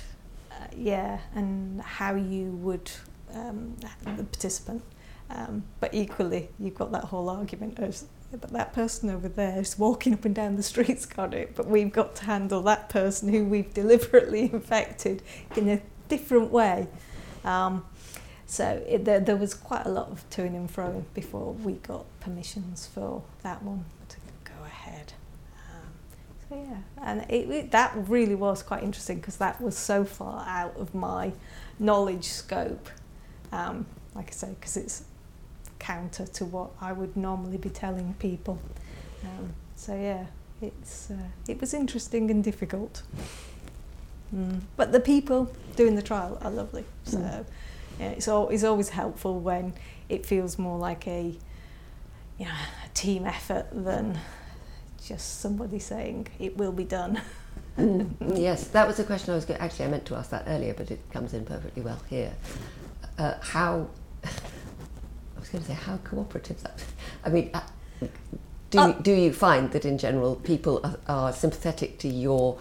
[0.51, 2.91] uh, yeah, and how you would
[3.35, 3.77] um,
[4.17, 4.83] the participant
[5.31, 8.03] Um, but equally, you've got that whole argument of
[8.41, 11.67] but that person over there is walking up and down the streets got it, but
[11.67, 15.23] we've got to handle that person who we've deliberately infected
[15.57, 16.89] in a different way.
[17.45, 17.85] Um,
[18.47, 22.05] so it, there, there was quite a lot of to and fro before we got
[22.21, 25.13] permissions for that one to go ahead.
[25.71, 25.89] Um,
[26.49, 30.45] so yeah, and it, it, that really was quite interesting because that was so far
[30.47, 31.33] out of my
[31.79, 32.89] knowledge scope.
[33.51, 35.05] Um, like I say, because it's
[35.85, 38.59] counter to what I would normally be telling people.
[39.23, 40.27] Um, so yeah,
[40.63, 43.03] it's uh, it was interesting and difficult.
[44.35, 44.63] Mm.
[44.77, 46.85] But the people doing the trial are lovely.
[47.05, 47.45] So mm.
[48.01, 49.75] yeah, it's, al- it's always helpful when
[50.09, 51.35] it feels more like a
[52.39, 54.19] you know a team effort than
[55.07, 57.21] just somebody saying it will be done.
[57.79, 60.45] mm, yes, that was a question I was go- actually I meant to ask that
[60.47, 62.33] earlier, but it comes in perfectly well here.
[63.19, 63.87] Uh, how
[65.55, 66.85] going to say how cooperative that.
[67.25, 67.61] I mean, uh,
[68.71, 72.59] do uh, do you find that in general people are, are, sympathetic to your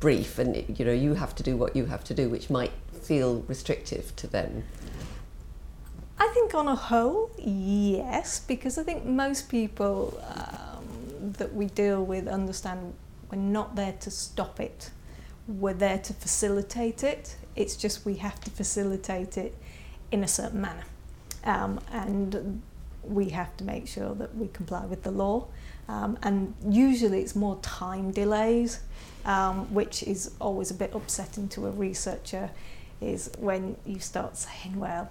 [0.00, 2.72] brief, and you know you have to do what you have to do, which might
[3.02, 4.64] feel restrictive to them?
[6.18, 12.02] I think on a whole, yes, because I think most people um, that we deal
[12.02, 12.94] with understand
[13.30, 14.90] we're not there to stop it.
[15.46, 17.36] We're there to facilitate it.
[17.54, 19.54] It's just we have to facilitate it
[20.10, 20.84] in a certain manner
[21.48, 22.62] um, and
[23.02, 25.46] we have to make sure that we comply with the law.
[25.88, 28.80] Um, and usually it's more time delays,
[29.24, 32.50] um, which is always a bit upsetting to a researcher,
[33.00, 35.10] is when you start saying, well,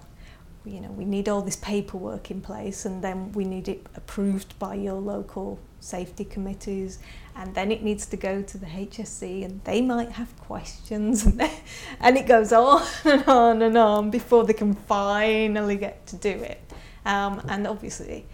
[0.64, 4.56] you know, we need all this paperwork in place and then we need it approved
[4.58, 6.98] by your local safety committees
[7.36, 11.40] and then it needs to go to the HSC and they might have questions and,
[11.40, 11.52] they,
[12.00, 16.30] and it goes on and on and on before they can finally get to do
[16.30, 16.60] it.
[17.06, 18.26] Um, and obviously,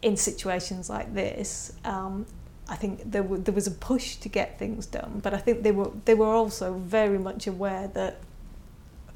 [0.00, 2.24] in situations like this, um,
[2.68, 5.64] I think there, w- there was a push to get things done, but I think
[5.64, 8.20] they were they were also very much aware that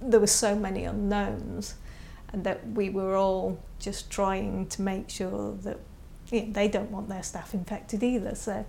[0.03, 1.77] there were so many unknowns,
[2.33, 5.79] and that we were all just trying to make sure that
[6.31, 8.35] they don't want their staff infected either.
[8.35, 8.65] So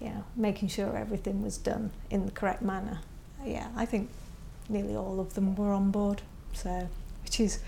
[0.00, 3.00] yeah, making sure everything was done in the correct manner.
[3.44, 4.10] Yeah, I think
[4.68, 6.88] nearly all of them were on board, so
[7.22, 7.60] which is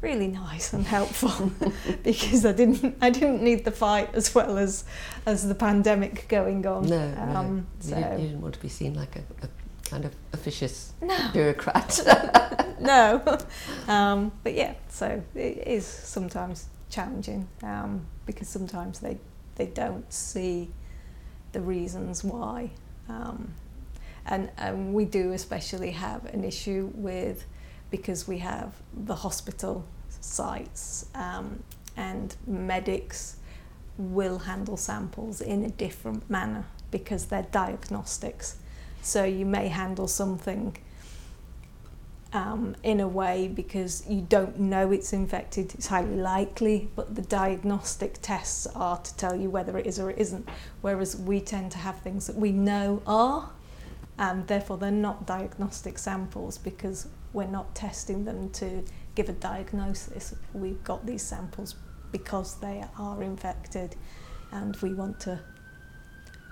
[0.00, 1.50] really nice and helpful
[2.02, 4.84] because I didn't I didn't need the fight as well as
[5.24, 6.86] as the pandemic going on.
[6.86, 7.64] No, um, no.
[7.80, 7.88] So.
[7.88, 9.48] You, didn't, you, didn't, want to be seen like a, a
[9.88, 11.16] kind of officious no.
[11.32, 12.00] bureaucrat.
[12.80, 13.38] no,
[13.88, 19.18] um, but yeah, so it is sometimes challenging um, because sometimes they
[19.56, 20.70] they don't see
[21.52, 22.70] the reasons why.
[23.08, 23.54] Um,
[24.26, 27.44] and, and we do especially have an issue with
[27.90, 31.62] because we have the hospital sites um,
[31.96, 33.36] and medics
[33.98, 38.56] will handle samples in a different manner because they're diagnostics.
[39.02, 40.76] So you may handle something
[42.34, 47.22] um, in a way because you don't know it's infected, it's highly likely, but the
[47.22, 50.48] diagnostic tests are to tell you whether it is or it isn't.
[50.80, 53.50] Whereas we tend to have things that we know are,
[54.18, 60.34] and therefore they're not diagnostic samples because we're not testing them to give a diagnosis.
[60.52, 61.76] We've got these samples
[62.10, 63.94] because they are infected
[64.50, 65.38] and we want to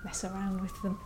[0.05, 0.99] mess around with them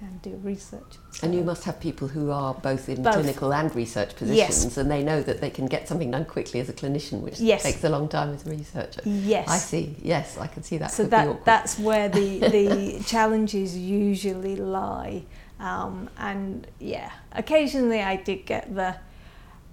[0.00, 0.98] and do research.
[1.10, 3.14] So and you must have people who are both in both.
[3.14, 4.76] clinical and research positions, yes.
[4.76, 7.62] and they know that they can get something done quickly as a clinician, which yes.
[7.62, 9.00] takes a long time as a researcher.
[9.04, 9.96] Yes, I see.
[10.02, 10.90] Yes, I can see that.
[10.90, 15.24] So that that's where the the challenges usually lie,
[15.58, 18.96] um, and yeah, occasionally I did get the,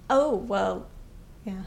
[0.08, 0.86] oh well,
[1.44, 1.62] yeah.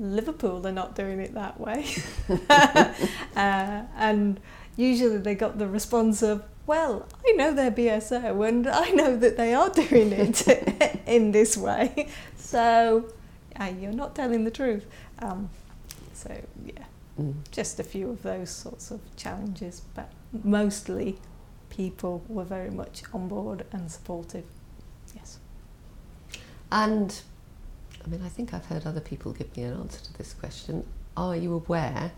[0.00, 1.84] Liverpool are not doing it that way.
[2.48, 4.40] uh, and
[4.76, 9.38] usually they got the response of, well, I know they're BSO and I know that
[9.38, 10.46] they are doing it
[11.06, 12.08] in this way.
[12.36, 13.10] So
[13.58, 14.84] uh, you're not telling the truth.
[15.20, 15.48] Um,
[16.12, 16.30] so,
[16.64, 16.84] yeah,
[17.18, 17.34] mm.
[17.50, 20.12] just a few of those sorts of challenges, but
[20.44, 21.16] mostly
[21.70, 24.44] people were very much on board and supportive.
[25.16, 25.38] Yes.
[26.70, 27.18] And
[28.04, 30.84] I mean, I think I've heard other people give me an answer to this question.
[31.16, 32.12] Are you aware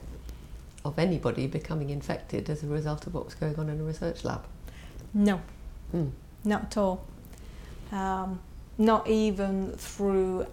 [0.84, 4.24] of anybody becoming infected as a result of what was going on in a research
[4.24, 4.44] lab?
[5.12, 5.40] No,
[5.94, 6.10] mm.
[6.44, 7.06] not at all.
[7.92, 8.40] Um,
[8.78, 10.46] not even through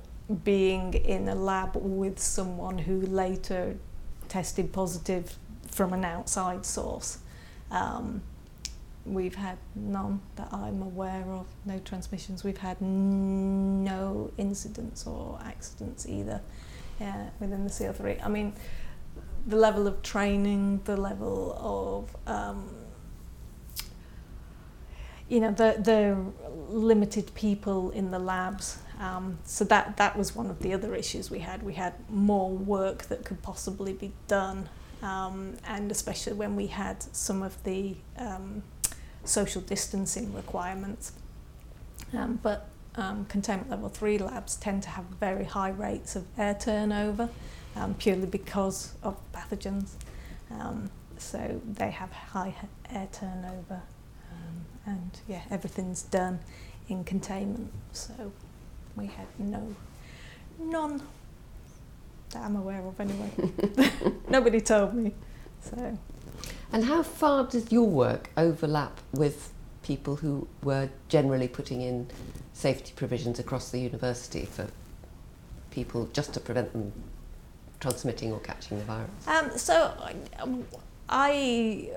[0.43, 3.77] being in a lab with someone who later
[4.27, 5.37] tested positive
[5.67, 7.19] from an outside source.
[7.71, 8.21] Um,
[9.05, 12.43] we've had none that I'm aware of, no transmissions.
[12.43, 16.41] We've had no incidents or accidents either
[16.99, 18.25] yeah, within the CL3.
[18.25, 18.53] I mean,
[19.47, 22.69] the level of training, the level of um,
[25.29, 26.17] you know the the
[26.69, 28.79] limited people in the labs.
[28.99, 31.63] Um, so that that was one of the other issues we had.
[31.63, 34.69] We had more work that could possibly be done,
[35.01, 38.63] um, and especially when we had some of the um,
[39.23, 41.13] social distancing requirements.
[42.13, 46.55] Um, but um, containment level three labs tend to have very high rates of air
[46.55, 47.29] turnover,
[47.77, 49.91] um, purely because of pathogens.
[50.51, 52.53] Um, so they have high
[52.91, 53.81] air turnover
[54.87, 56.39] and yeah, everything's done
[56.87, 57.71] in containment.
[57.91, 58.31] So
[58.95, 59.75] we had no,
[60.57, 61.01] none
[62.31, 63.31] that I'm aware of anyway.
[64.29, 65.13] Nobody told me.
[65.61, 65.97] So.
[66.71, 69.51] And how far does your work overlap with
[69.83, 72.07] people who were generally putting in
[72.53, 74.67] safety provisions across the university for
[75.71, 76.91] people just to prevent them
[77.79, 79.27] transmitting or catching the virus?
[79.27, 79.93] Um, so
[81.09, 81.89] I,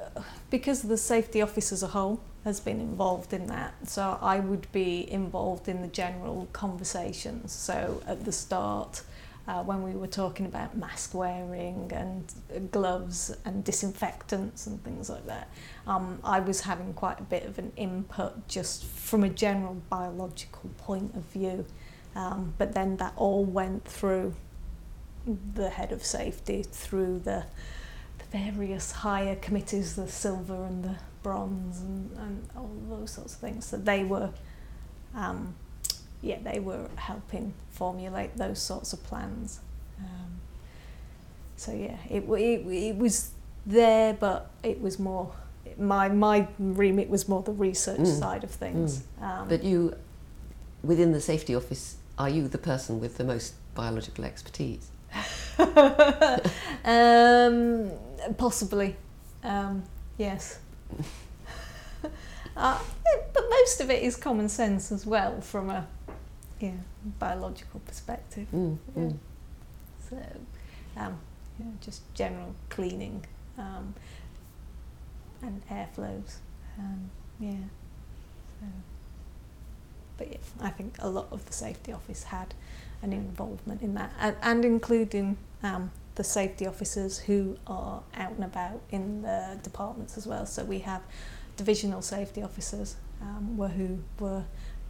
[0.51, 4.71] because the safety office as a whole has been involved in that, so I would
[4.73, 7.53] be involved in the general conversations.
[7.53, 9.03] So at the start,
[9.49, 15.27] uh, when we were talking about mask wearing and gloves and disinfectants and things like
[15.27, 15.49] that,
[15.87, 20.71] um, I was having quite a bit of an input just from a general biological
[20.79, 21.67] point of view.
[22.15, 24.35] Um, but then that all went through
[25.55, 27.45] the head of safety, through the
[28.33, 33.67] various higher committees, the silver and the bronze and, and all those sorts of things.
[33.67, 34.31] So they were,
[35.15, 35.55] um,
[36.23, 39.61] yeah, they were helping formulate those sorts of plans.
[39.99, 40.41] Um,
[41.57, 43.33] so yeah, it, it, it was
[43.67, 45.33] there, but it was more,
[45.77, 48.19] my, my remit was more the research mm.
[48.19, 49.03] side of things.
[49.21, 49.25] Mm.
[49.25, 49.97] Um, but you,
[50.83, 54.91] within the safety office, are you the person with the most biological expertise?
[56.85, 57.91] um,
[58.37, 58.97] possibly,
[59.43, 59.83] um,
[60.19, 60.59] yes.
[62.57, 62.79] uh,
[63.35, 65.87] but most of it is common sense as well from a
[66.61, 66.73] yeah,
[67.19, 68.47] biological perspective.
[68.55, 69.03] Mm, yeah.
[69.03, 69.17] mm.
[70.09, 70.17] So,
[70.97, 71.19] um,
[71.59, 73.25] yeah, just general cleaning
[73.59, 73.95] um,
[75.43, 76.37] and airflows.
[76.79, 77.53] Um, yeah.
[78.61, 78.67] So,
[80.19, 82.55] but yeah, I think a lot of the safety office had
[83.03, 88.45] an involvement in that, and, and including um, the safety officers who are out and
[88.45, 90.47] about in the departments as well.
[90.47, 91.03] So we have
[91.57, 94.45] divisional safety officers um, were who were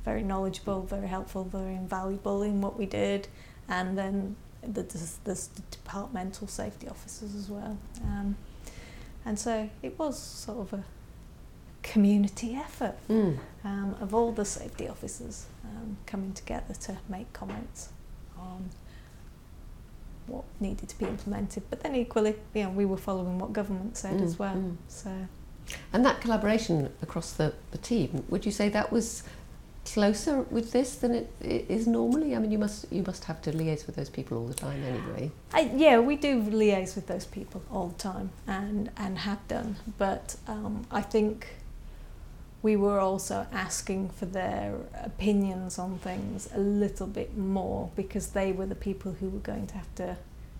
[0.05, 3.29] very knowledgeable, very helpful, very invaluable in what we did,
[3.69, 7.77] and then the, the, the departmental safety officers as well.
[8.03, 8.37] Um,
[9.25, 10.85] and so it was sort of a
[11.83, 13.39] community effort mm.
[13.65, 17.91] um, of all the safety officers um, coming together to make comments
[18.39, 18.71] on
[20.27, 21.63] what needed to be implemented.
[21.71, 24.55] But then equally, you know, we were following what government said mm, as well.
[24.55, 24.77] Mm.
[24.89, 25.11] So,
[25.93, 29.23] and that collaboration across the, the team, would you say that was
[29.85, 32.37] closer with this than it, it is normally?
[32.37, 34.83] I mean, you must you must have to liaise with those people all the time
[34.83, 35.31] anyway.
[35.53, 39.77] I, yeah, we do liaise with those people all the time, and and have done.
[39.99, 41.49] But um, I think
[42.63, 48.53] we were also asking for their opinions on things a little bit more because they
[48.53, 50.17] were the people who were going to have to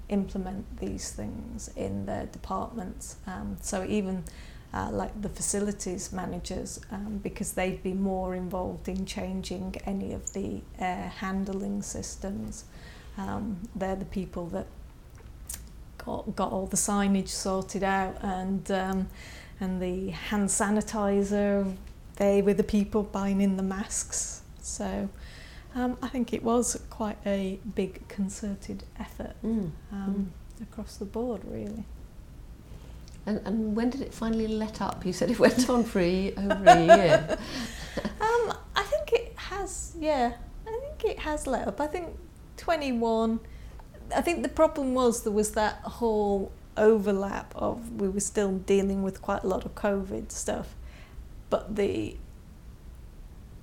[0.09, 3.17] implement these things in their departments.
[3.27, 4.25] Um, so even
[4.73, 10.33] uh, like the facilities managers, um, because they'd be more involved in changing any of
[10.33, 12.65] the air handling systems.
[13.19, 14.67] Um, they're the people that
[15.99, 19.09] got, got all the signage sorted out and um,
[19.61, 21.77] and the hand sanitizer
[22.21, 24.43] they were the people buying in the masks.
[24.61, 25.09] So
[25.75, 29.71] um, I think it was quite a big concerted effort mm.
[29.91, 30.31] Um,
[30.61, 30.63] mm.
[30.63, 31.85] across the board, really.
[33.25, 35.07] And, and when did it finally let up?
[35.07, 37.27] You said it went on for a, over a year.
[38.21, 40.35] um, I think it has, yeah.
[40.67, 41.81] I think it has let up.
[41.81, 42.09] I think
[42.59, 43.41] 21.
[44.15, 49.03] I think the problem was there was that whole overlap of we were still dealing
[49.03, 50.75] with quite a lot of COVID stuff
[51.51, 52.17] but the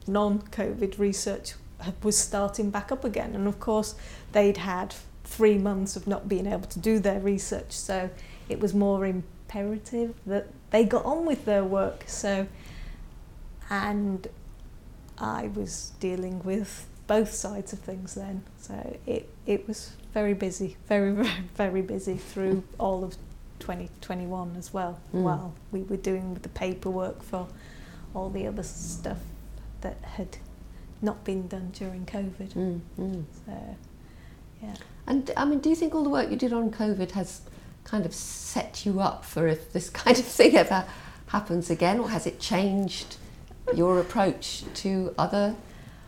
[0.07, 1.53] non-COVID research
[2.03, 3.35] was starting back up again.
[3.35, 3.95] And of course,
[4.31, 8.09] they'd had three months of not being able to do their research, so
[8.49, 12.03] it was more imperative that they got on with their work.
[12.07, 12.47] So,
[13.69, 14.27] and
[15.17, 18.43] I was dealing with both sides of things then.
[18.57, 23.17] So it, it was very busy, very, very, very busy through all of
[23.59, 25.21] 2021 as well, mm.
[25.21, 27.47] while we were doing the paperwork for
[28.13, 29.19] all the other stuff
[29.81, 30.37] that had
[31.01, 32.53] not been done during COVID.
[32.53, 33.23] Mm, mm.
[33.45, 33.77] So,
[34.61, 34.75] yeah.
[35.05, 37.41] And I mean, do you think all the work you did on COVID has
[37.83, 40.85] kind of set you up for if this kind of thing ever
[41.27, 43.17] happens again, or has it changed
[43.75, 45.55] your approach to other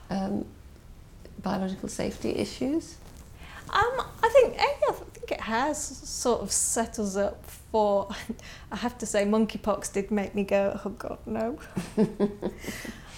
[0.09, 0.45] um,
[1.41, 2.95] biological safety issues?
[3.69, 4.93] Um, I think I
[5.29, 8.09] think it has sort of set us up for.
[8.71, 11.57] I have to say, monkeypox did make me go, oh God, no.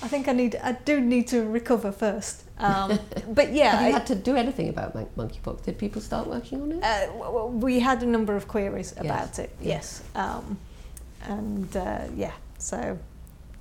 [0.03, 0.55] I think I need.
[0.63, 2.43] I do need to recover first.
[2.57, 2.99] Um,
[3.29, 5.63] but yeah, Have you I- had to do anything about mon- monkeypox?
[5.63, 6.83] Did people start working on it?
[6.83, 10.03] Uh, we had a number of queries Yes, about it, yes.
[10.15, 10.57] Um,
[11.23, 12.97] and uh, yeah, so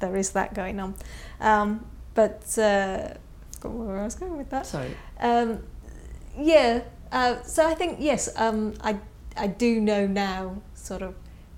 [0.01, 0.95] there is that going on.
[1.41, 1.85] Um,
[2.15, 3.15] but uh,
[3.63, 4.67] where I was going with that.
[4.67, 4.97] Sorry.
[5.21, 5.59] Um,
[6.39, 6.83] yeah,
[7.13, 8.99] uh, so I think, yes, um, I,
[9.37, 11.15] I do know now, sort of,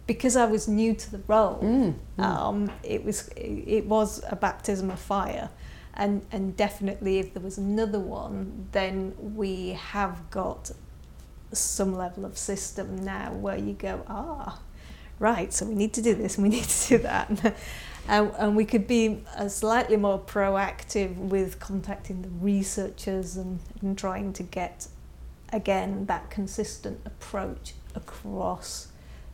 [0.06, 2.24] because I was new to the role, Mm, mm.
[2.24, 5.48] um, it was it was a baptism of fire,
[5.94, 10.72] and and definitely if there was another one, then we have got
[11.52, 14.58] some level of system now where you go ah,
[15.18, 17.54] right, so we need to do this and we need to do that,
[18.08, 23.96] and, and we could be uh, slightly more proactive with contacting the researchers and, and
[23.96, 24.88] trying to get
[25.52, 28.88] again that consistent approach across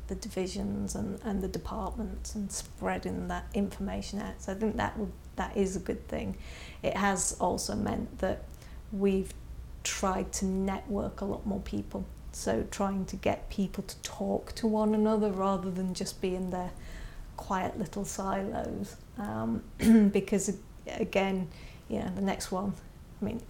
[0.08, 4.40] the divisions and, and the departments and spreading that information out.
[4.42, 6.36] So I think that would, that is a good thing.
[6.82, 8.44] It has also meant that
[8.90, 9.32] we've
[9.84, 12.04] tried to network a lot more people.
[12.32, 16.50] So trying to get people to talk to one another rather than just be in
[16.50, 16.70] their
[17.36, 18.96] quiet little silos.
[19.18, 19.62] Um,
[20.12, 20.56] because
[20.86, 21.48] again,
[21.88, 22.72] you know, the next one,
[23.20, 23.42] I mean,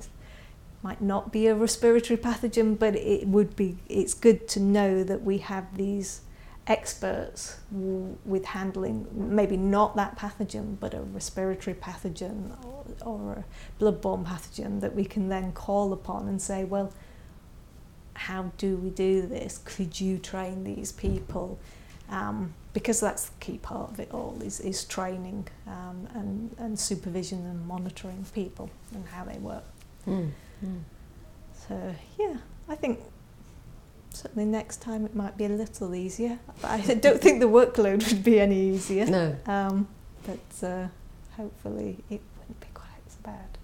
[0.82, 3.78] might not be a respiratory pathogen, but it would be.
[3.88, 6.22] It's good to know that we have these
[6.66, 14.22] experts with handling maybe not that pathogen but a respiratory pathogen or, or a bloodborne
[14.22, 16.92] pathogen that we can then call upon and say well
[18.18, 19.60] how do we do this?
[19.64, 21.58] Could you train these people?
[22.10, 26.78] Um, because that's the key part of it all is, is training um, and, and
[26.78, 29.64] supervision and monitoring people and how they work.
[30.06, 30.30] Mm,
[30.64, 30.80] mm.
[31.68, 32.36] so yeah
[32.68, 33.00] I think
[34.10, 36.38] certainly next time it might be a little easier.
[36.60, 39.06] But I don't think the workload would be any easier.
[39.06, 39.36] No.
[39.46, 39.86] Um,
[40.26, 40.88] but uh,
[41.36, 43.58] hopefully it wouldn't be quite as bad.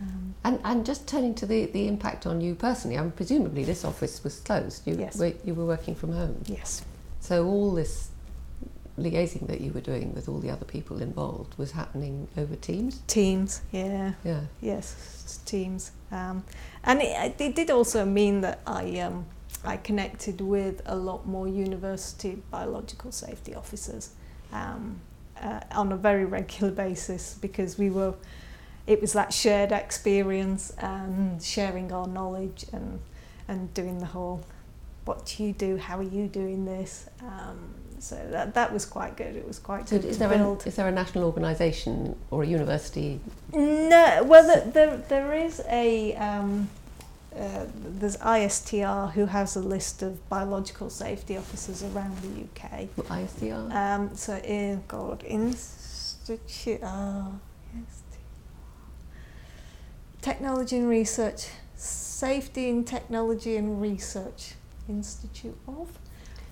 [0.00, 3.64] Um, And, and just turning to the, the impact on you personally, I mean, presumably
[3.64, 4.86] this office was closed.
[4.86, 5.18] You, Yes.
[5.18, 6.42] were, you were working from home.
[6.46, 6.82] yes.
[7.20, 8.10] So all this
[8.98, 13.00] liaising that you were doing with all the other people involved was happening over Teams?
[13.06, 14.40] Teams, yeah, Yeah.
[14.60, 15.90] yes, teams.
[16.10, 16.44] Um,
[16.84, 19.26] and it, it did also mean that I, um,
[19.64, 24.10] I connected with a lot more university biological safety officers
[24.52, 25.00] um,
[25.40, 28.14] uh, on a very regular basis because we were,
[28.86, 33.00] it was that shared experience and sharing our knowledge and,
[33.48, 34.42] and doing the whole,
[35.04, 37.08] what do you do, how are you doing this?
[37.20, 39.36] Um, so that, that was quite good.
[39.36, 40.64] It was quite So good is there, build.
[40.64, 43.20] a, is there a national organisation or a university?
[43.52, 46.68] No, well, the, there there is a um,
[47.36, 47.66] uh,
[47.98, 52.88] there's ISTR who has a list of biological safety officers around the UK.
[53.08, 53.72] ISDR?
[53.74, 57.32] Um, so in God Institute, oh,
[57.76, 58.18] ISTR.
[60.22, 64.54] Technology and Research, Safety in Technology and Research
[64.88, 65.98] Institute of,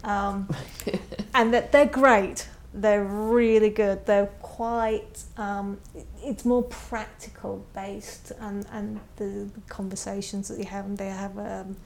[0.05, 0.49] um,
[1.35, 2.49] and that they're great.
[2.73, 4.05] They're really good.
[4.07, 5.23] They're quite.
[5.37, 5.79] Um,
[6.23, 10.97] it's more practical based, and and the, conversations that you have.
[10.97, 11.77] They have um,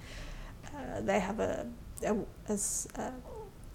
[0.75, 1.67] uh, they have a,
[2.05, 2.15] a,
[2.49, 2.59] a
[2.97, 3.13] a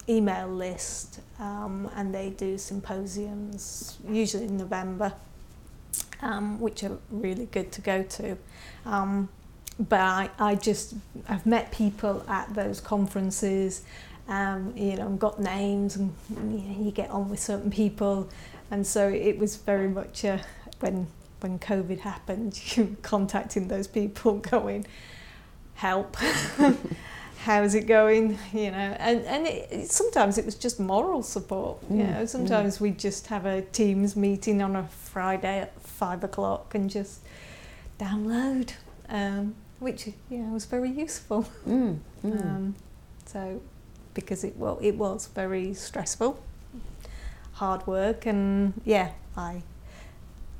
[0.08, 5.12] email list, um, and they do symposiums usually in November,
[6.20, 8.36] um, which are really good to go to.
[8.84, 9.28] Um,
[9.78, 10.94] but I, I just
[11.28, 13.82] I've met people at those conferences
[14.28, 18.28] um, you know, got names and you, know, you get on with certain people.
[18.70, 20.38] And so it was very much uh,
[20.80, 21.06] when,
[21.40, 24.86] when COVID happened, you contacting those people going,
[25.74, 26.16] help,
[27.44, 31.96] how's it going, you know, and, and it, sometimes it was just moral support, you
[31.96, 36.74] Mm, know, sometimes we'd just have a Teams meeting on a Friday at five o'clock
[36.74, 37.20] and just
[37.98, 38.72] download,
[39.10, 41.46] um, which, you know, was very useful.
[41.68, 42.40] Mm, mm.
[42.42, 42.74] Um,
[43.26, 43.60] so,
[44.14, 46.42] because it well, it was very stressful,
[47.54, 49.62] hard work, and yeah, I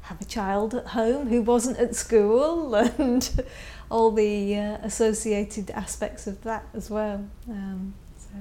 [0.02, 3.44] have a child at home who wasn't at school, and
[3.90, 7.24] all the uh, associated aspects of that as well.
[7.48, 8.38] Um, so,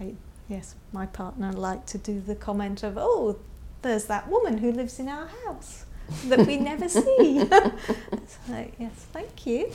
[0.00, 0.14] I,
[0.48, 3.38] yes, my partner liked to do the comment of, "Oh,
[3.82, 5.84] there's that woman who lives in our house."
[6.28, 7.04] That we never see.
[8.12, 9.70] it's like, yes, thank you.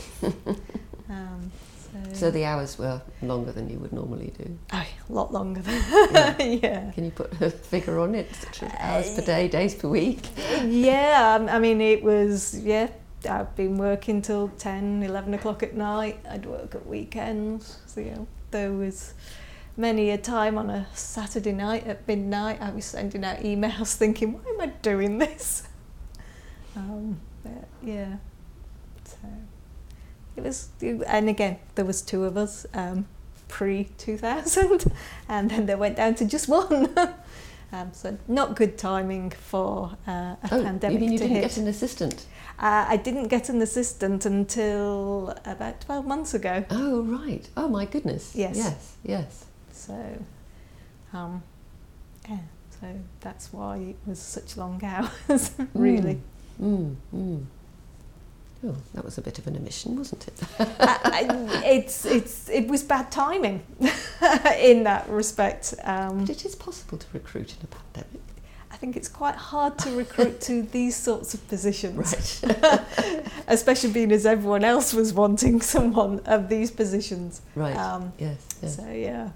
[1.08, 1.52] Um,
[1.94, 4.58] so, So the hours were longer than you would normally do.
[4.74, 5.82] oh, a lot longer than
[6.12, 6.42] Yeah.
[6.64, 6.92] yeah.
[6.92, 8.30] Can you put a figure on it?
[8.80, 10.28] Hours per day, days per week?
[10.66, 12.88] yeah, um, I mean, it was, yeah,
[13.30, 16.20] I've been working till 10, 11 o'clock at night.
[16.30, 17.80] I'd work at weekends.
[17.86, 19.14] So, you know, there was
[19.78, 24.34] many a time on a Saturday night at midnight, I was sending out emails thinking,
[24.34, 25.64] why am I doing this?
[26.76, 28.16] Um, but, yeah,
[30.36, 30.70] it was,
[31.08, 33.06] and again, there was two of us um,
[33.48, 34.92] pre 2000,
[35.30, 36.94] and then they went down to just one.
[37.72, 41.42] um, so not good timing for uh, a Oh, pandemic you mean you didn't hit.
[41.42, 42.26] get an assistant?
[42.60, 46.64] Uh, I didn't get an assistant until about 12 months ago.
[46.70, 47.48] Oh, right.
[47.58, 48.36] Oh, my goodness.
[48.36, 48.56] Yes.
[48.56, 49.46] Yes, yes.
[49.72, 50.24] So,
[51.14, 51.42] um,
[52.30, 52.38] yeah,
[52.80, 52.88] so
[53.22, 56.22] that's why it was such long hours, really.
[56.62, 57.44] Mm, mm.
[58.66, 60.34] Oh, that was a bit of an omission, wasn't it?
[60.60, 61.26] I,
[61.66, 63.62] it's, it's, it was bad timing
[64.60, 65.74] in that respect.
[65.84, 68.22] Um, But it is possible to recruit in a pandemic.
[68.72, 73.24] I think it's quite hard to recruit to these sorts of positions, Right.
[73.48, 77.42] especially being as everyone else was wanting someone of these positions.
[77.56, 77.76] right.
[77.76, 78.76] Um, yes, yes.
[78.78, 79.30] So yeah,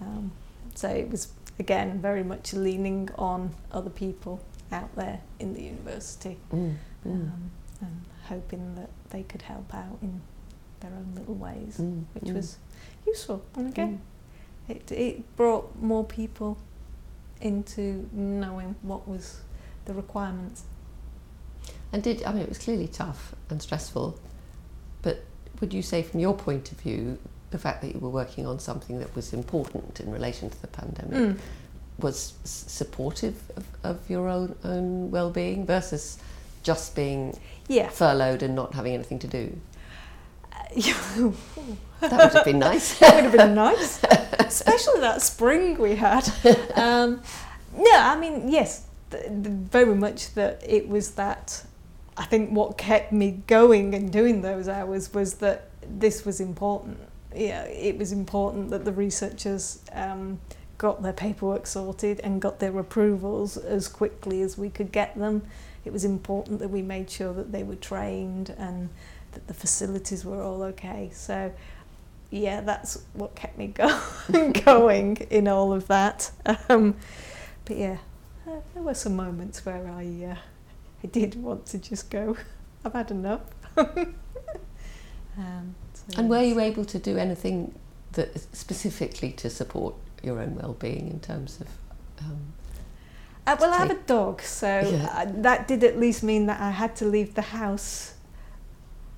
[0.00, 0.32] um,
[0.74, 6.36] so it was again very much leaning on other people out there in the university
[6.52, 6.74] Mm,
[7.06, 7.50] mm, um,
[7.80, 10.20] and hoping that they could help out in
[10.80, 12.58] their own little ways, mm, which mm, was
[13.06, 13.42] useful.
[13.56, 14.00] And again,
[14.68, 14.76] mm.
[14.76, 16.58] it it brought more people
[17.40, 19.40] into knowing what was
[19.84, 20.64] the requirements.
[21.92, 24.18] And did I mean it was clearly tough and stressful,
[25.02, 25.24] but
[25.60, 27.18] would you say from your point of view
[27.50, 30.66] the fact that you were working on something that was important in relation to the
[30.66, 31.38] pandemic Mm.
[31.98, 36.18] was s- supportive of, of your own own well-being versus
[36.66, 37.38] just being
[37.68, 37.88] Yeah.
[37.88, 39.56] furloughed and not having anything to do?
[40.76, 41.32] that
[42.00, 42.98] would have been nice.
[42.98, 44.02] That would have been nice,
[44.40, 46.28] especially that spring we had.
[46.74, 47.22] Um,
[47.76, 51.64] no, I mean, yes, th- th- very much that it was that.
[52.18, 55.68] I think what kept me going and doing those hours was that
[56.00, 56.98] this was important.
[57.34, 60.40] Yeah, it was important that the researchers um,
[60.78, 65.42] got their paperwork sorted and got their approvals as quickly as we could get them.
[65.84, 68.90] It was important that we made sure that they were trained and
[69.32, 71.10] that the facilities were all okay.
[71.12, 71.52] So,
[72.30, 74.00] yeah, that's what kept me go-
[74.64, 76.30] going in all of that.
[76.68, 76.96] Um,
[77.64, 77.98] but yeah,
[78.46, 80.36] uh, there were some moments where I, uh,
[81.02, 82.36] I did want to just go.
[82.84, 83.42] I've had enough.
[83.76, 84.14] um,
[85.94, 87.74] so And were you able to do anything
[88.12, 91.68] that specifically to support your own well-being in terms of?
[92.20, 92.52] Um,
[93.46, 95.08] Uh, well, I have a dog, so Yeah.
[95.12, 98.14] uh, that did at least mean that I had to leave the house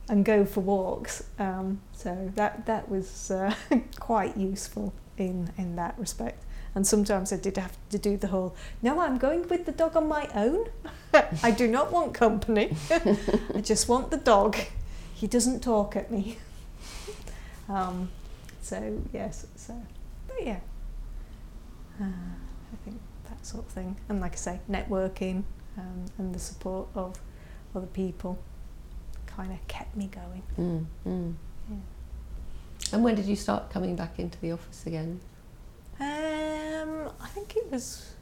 [0.08, 1.24] and go for walks.
[1.38, 3.54] Um, so that that was uh,
[4.00, 6.44] quite useful in in that respect.
[6.74, 8.54] And sometimes I did have to do the whole.
[8.82, 10.66] No, I'm going with the dog on my own.
[11.42, 12.76] I do not want company.
[13.54, 14.56] I just want the dog.
[15.14, 16.36] He doesn't talk at me.
[17.68, 18.10] Um,
[18.62, 19.74] so yes, so
[20.28, 20.60] but yeah,
[22.00, 23.96] uh, I think that sort of thing.
[24.08, 25.44] And like I say, networking
[25.76, 27.18] um, and the support of
[27.74, 28.38] other people
[29.26, 30.42] kind of kept me going.
[30.58, 31.34] mm, mm.
[31.70, 31.76] Yeah.
[32.92, 35.20] And when did you start coming back into the office again?
[36.00, 38.14] Um, I think it was.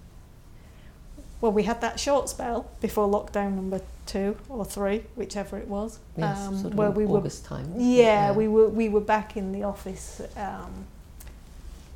[1.40, 5.98] Well, we had that short spell before lockdown number two or three, whichever it was.
[6.16, 7.74] Yes, um, sort of where we were August time.
[7.74, 7.92] wasn't?
[7.92, 10.86] Yeah, we were we were back in the office um,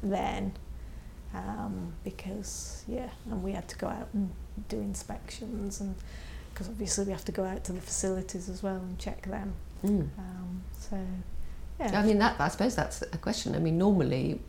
[0.03, 0.53] then
[1.35, 4.31] um, because yeah, and we had to go out and
[4.69, 5.95] do inspections and
[6.53, 9.55] because obviously we have to go out to the facilities as well and check them.
[9.85, 10.09] Mm.
[10.19, 10.99] Um, so
[11.79, 13.55] yeah, I mean, that I suppose that's a question.
[13.55, 14.41] I mean, normally,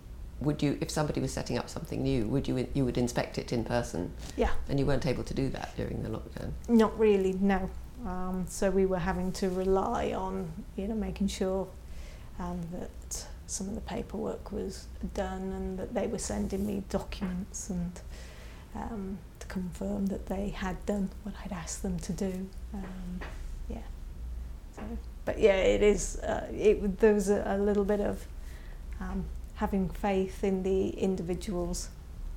[0.42, 3.54] would you, if somebody was setting up something new, would you you would inspect it
[3.54, 6.52] in person, yeah, and you weren't able to do that during the lockdown?
[6.68, 7.70] not really no.
[8.06, 11.68] Um, so we were having to rely on you know making sure
[12.40, 17.70] um, that some of the paperwork was done and that they were sending me documents
[17.70, 18.00] and
[18.76, 22.50] um, to confirm that they had done what I'd asked them to do.
[22.74, 23.20] Um,
[23.70, 23.78] yeah.
[24.76, 24.82] So,
[25.26, 26.18] but yeah, it is.
[26.18, 28.26] Uh, it there was a, a little bit of
[29.02, 29.26] um,
[29.56, 31.90] having faith in the individuals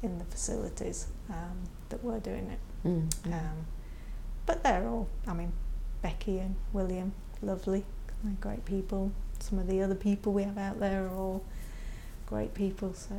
[0.03, 1.59] in the facilities um,
[1.89, 2.89] that were doing it.
[2.89, 3.33] Mm.
[3.33, 3.67] Um,
[4.47, 5.53] but they're all, I mean,
[6.03, 7.85] Becky and William, lovely,
[8.41, 9.13] great people.
[9.45, 11.45] Some of the other people we have out there are all
[12.25, 12.95] great people.
[12.95, 13.15] So,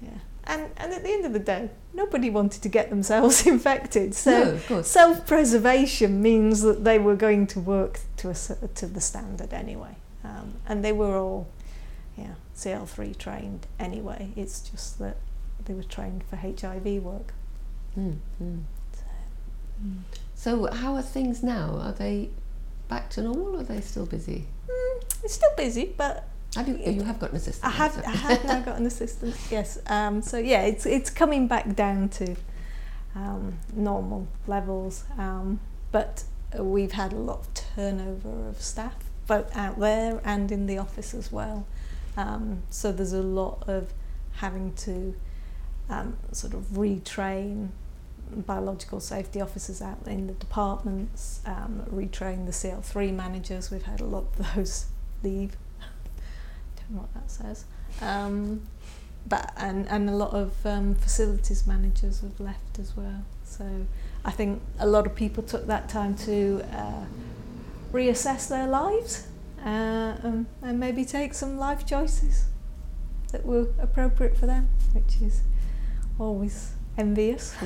[0.00, 0.08] yeah.
[0.44, 4.14] And, and at the end of the day, nobody wanted to get themselves infected.
[4.14, 9.52] So, no, self-preservation means that they were going to work to a, to the standard
[9.52, 9.96] anyway.
[10.24, 11.46] Um, and they were all
[12.16, 14.30] yeah, CL3 trained anyway.
[14.36, 15.18] It's just that
[15.66, 17.34] they were trained for HIV work.
[17.98, 18.62] Mm, mm.
[18.94, 19.04] So,
[19.84, 19.98] mm.
[20.34, 21.76] so, how are things now?
[21.76, 22.30] Are they
[22.90, 24.46] back to normal or are they still busy?
[24.68, 27.72] Mm, it's still busy, but have you, you have got an assistant.
[27.72, 27.96] I have.
[28.04, 29.36] I have now got an assistant.
[29.50, 29.78] Yes.
[29.86, 32.36] Um, so yeah, it's it's coming back down to
[33.14, 35.60] um, normal levels, um,
[35.92, 36.24] but
[36.58, 41.14] we've had a lot of turnover of staff, both out there and in the office
[41.14, 41.66] as well.
[42.16, 43.94] Um, so there's a lot of
[44.32, 45.14] having to
[45.88, 47.68] um, sort of retrain
[48.46, 53.70] biological safety officers out in the departments, um, retrain the CL3 managers.
[53.70, 54.86] We've had a lot of those
[55.22, 55.56] leave
[56.76, 57.64] Don't know what that says.
[58.00, 58.62] Um,
[59.26, 63.24] but and and a lot of um, facilities managers have left as well.
[63.44, 63.86] So
[64.24, 67.04] I think a lot of people took that time to uh,
[67.92, 69.26] reassess their lives
[69.64, 72.46] uh, and, and maybe take some life choices
[73.32, 75.42] that were appropriate for them, which is
[76.18, 77.54] always envious.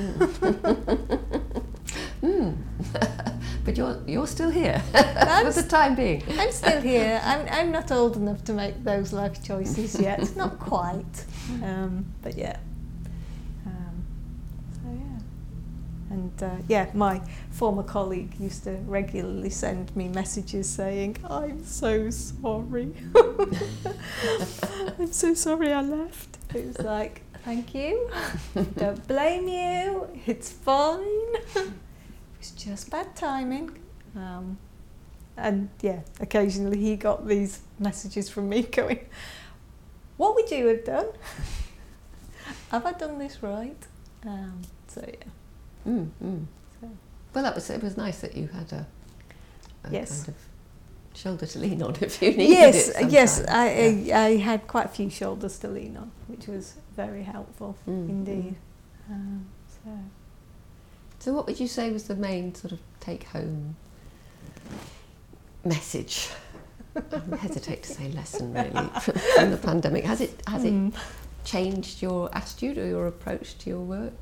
[2.21, 2.55] mm.
[3.65, 6.23] but you're you're still here for the time being.
[6.39, 7.19] I'm still here.
[7.23, 10.35] I'm I'm not old enough to make those life choices yet.
[10.35, 11.25] not quite,
[11.63, 12.57] um, but yeah.
[13.65, 14.05] Um,
[14.73, 17.21] so yeah, and uh, yeah, my
[17.51, 22.93] former colleague used to regularly send me messages saying, "I'm so sorry.
[24.99, 27.21] I'm so sorry I left." It was like.
[27.45, 28.09] Thank you.
[28.75, 30.09] Don't blame you.
[30.25, 31.25] It's fine
[31.55, 33.77] it was just bad timing.
[34.15, 34.57] Um,
[35.37, 38.99] and yeah, occasionally he got these messages from me going,
[40.17, 41.07] What would you have done?
[42.71, 43.77] have I done this right?
[44.25, 45.91] Um, so yeah.
[45.91, 46.45] Mm, mm.
[46.81, 46.89] So.
[47.33, 47.83] Well, that was it.
[47.83, 48.87] Was nice that you had a,
[49.83, 50.23] a yes.
[50.23, 50.35] kind of
[51.15, 52.95] shoulder to lean on if you needed yes, it.
[53.03, 54.19] Yes, yes, I, yeah.
[54.19, 58.09] I, I, had quite a few shoulders to lean on, which was very helpful mm,
[58.09, 58.55] indeed.
[59.09, 59.13] Mm.
[59.13, 59.91] Um, so.
[61.19, 63.75] So, what would you say was the main sort of take home
[65.63, 66.29] message?
[66.95, 68.87] I hesitate to say lesson really
[69.35, 70.05] from the pandemic.
[70.05, 70.89] Has it has mm.
[70.89, 70.99] it
[71.43, 74.13] changed your attitude or your approach to your work?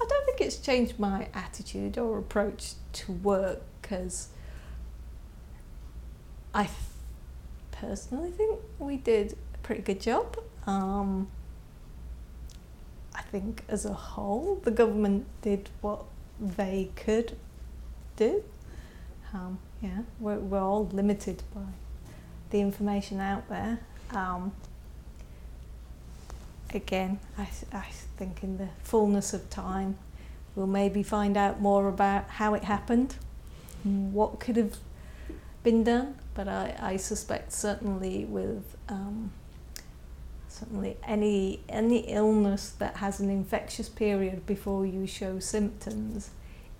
[0.00, 4.28] I don't think it's changed my attitude or approach to work because
[6.56, 6.70] I
[7.70, 10.38] personally think we did a pretty good job.
[10.66, 11.28] Um,
[13.14, 16.04] I think as a whole, the government did what
[16.40, 17.36] they could
[18.16, 18.42] do.
[19.34, 21.60] Um, yeah, we're, we're all limited by
[22.48, 23.80] the information out there.
[24.12, 24.52] Um,
[26.72, 27.84] again, I, I
[28.16, 29.98] think in the fullness of time,
[30.54, 33.16] we'll maybe find out more about how it happened,
[33.84, 34.78] what could have
[35.62, 36.14] been done.
[36.36, 39.32] But I, I suspect certainly with um,
[40.48, 46.30] certainly any any illness that has an infectious period before you show symptoms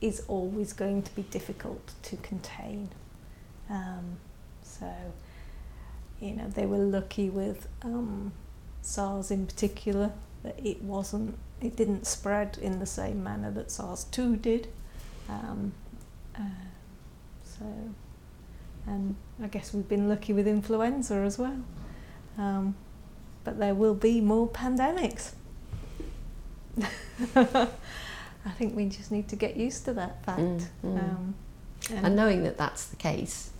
[0.01, 2.91] is always going to be difficult to contain.
[3.71, 4.19] Um,
[4.63, 4.93] so,
[6.21, 8.33] you know, they were lucky with um,
[8.83, 14.41] SARS in particular that it wasn't, it didn't spread in the same manner that SARS-2
[14.41, 14.69] did.
[15.29, 15.73] Um,
[16.37, 16.43] uh,
[17.43, 17.65] so,
[18.87, 21.59] and I guess we've been lucky with influenza as well.
[22.39, 22.77] Um,
[23.45, 25.33] but there will be more pandemics.
[27.37, 30.41] I think we just need to get used to that fact.
[30.41, 30.99] Mm, mm.
[30.99, 31.35] Um,
[31.91, 33.51] and, and, knowing that that's the case,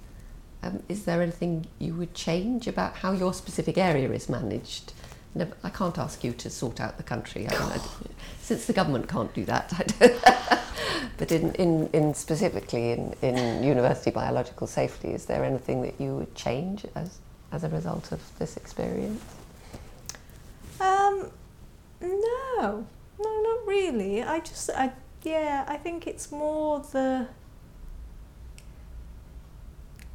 [0.63, 4.93] um, is there anything you would change about how your specific area is managed?
[5.35, 7.81] Never, I can't ask you to sort out the country, I I,
[8.41, 9.73] since the government can't do that.
[11.19, 16.17] but in, in, in specifically in, in university biological safety, is there anything that you
[16.17, 17.19] would change as,
[17.53, 19.23] as a result of this experience?
[20.81, 21.31] Um,
[22.01, 22.87] no,
[23.19, 24.23] no, not really.
[24.23, 24.93] I just, I
[25.27, 27.27] yeah, I think it's more the.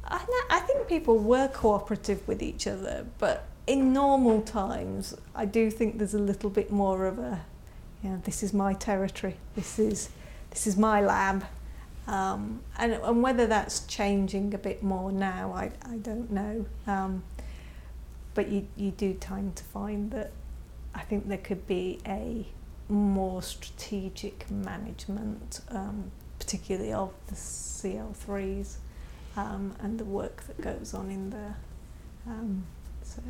[0.04, 5.70] I, I think people were cooperative with each other, but in normal times, I do
[5.70, 7.40] think there's a little bit more of a,
[8.02, 9.36] you know, this is my territory.
[9.54, 10.08] This is,
[10.52, 11.44] this is my lab.
[12.06, 16.66] Um, and, and whether that's changing a bit more now, I, I don't know.
[16.86, 17.24] Um,
[18.34, 20.32] but you, you do tend to find that
[20.94, 22.46] I think there could be a
[22.88, 28.76] more strategic management, um, particularly of the CL3s
[29.36, 31.56] um, and the work that goes on in there.
[32.26, 32.64] Um,
[33.02, 33.22] so,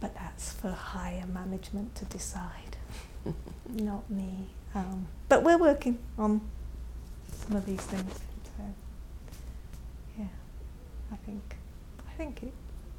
[0.00, 2.76] but that's for higher management to decide,
[3.74, 4.46] not me.
[4.74, 6.40] Um, but we're working on
[7.32, 8.12] some of these things.
[8.56, 8.64] So,
[10.18, 10.26] yeah.
[11.24, 11.56] think
[12.08, 12.52] I think it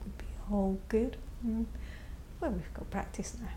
[0.04, 1.18] would be all good.
[1.46, 1.66] Mm.
[2.40, 3.48] Well, we've got practice now.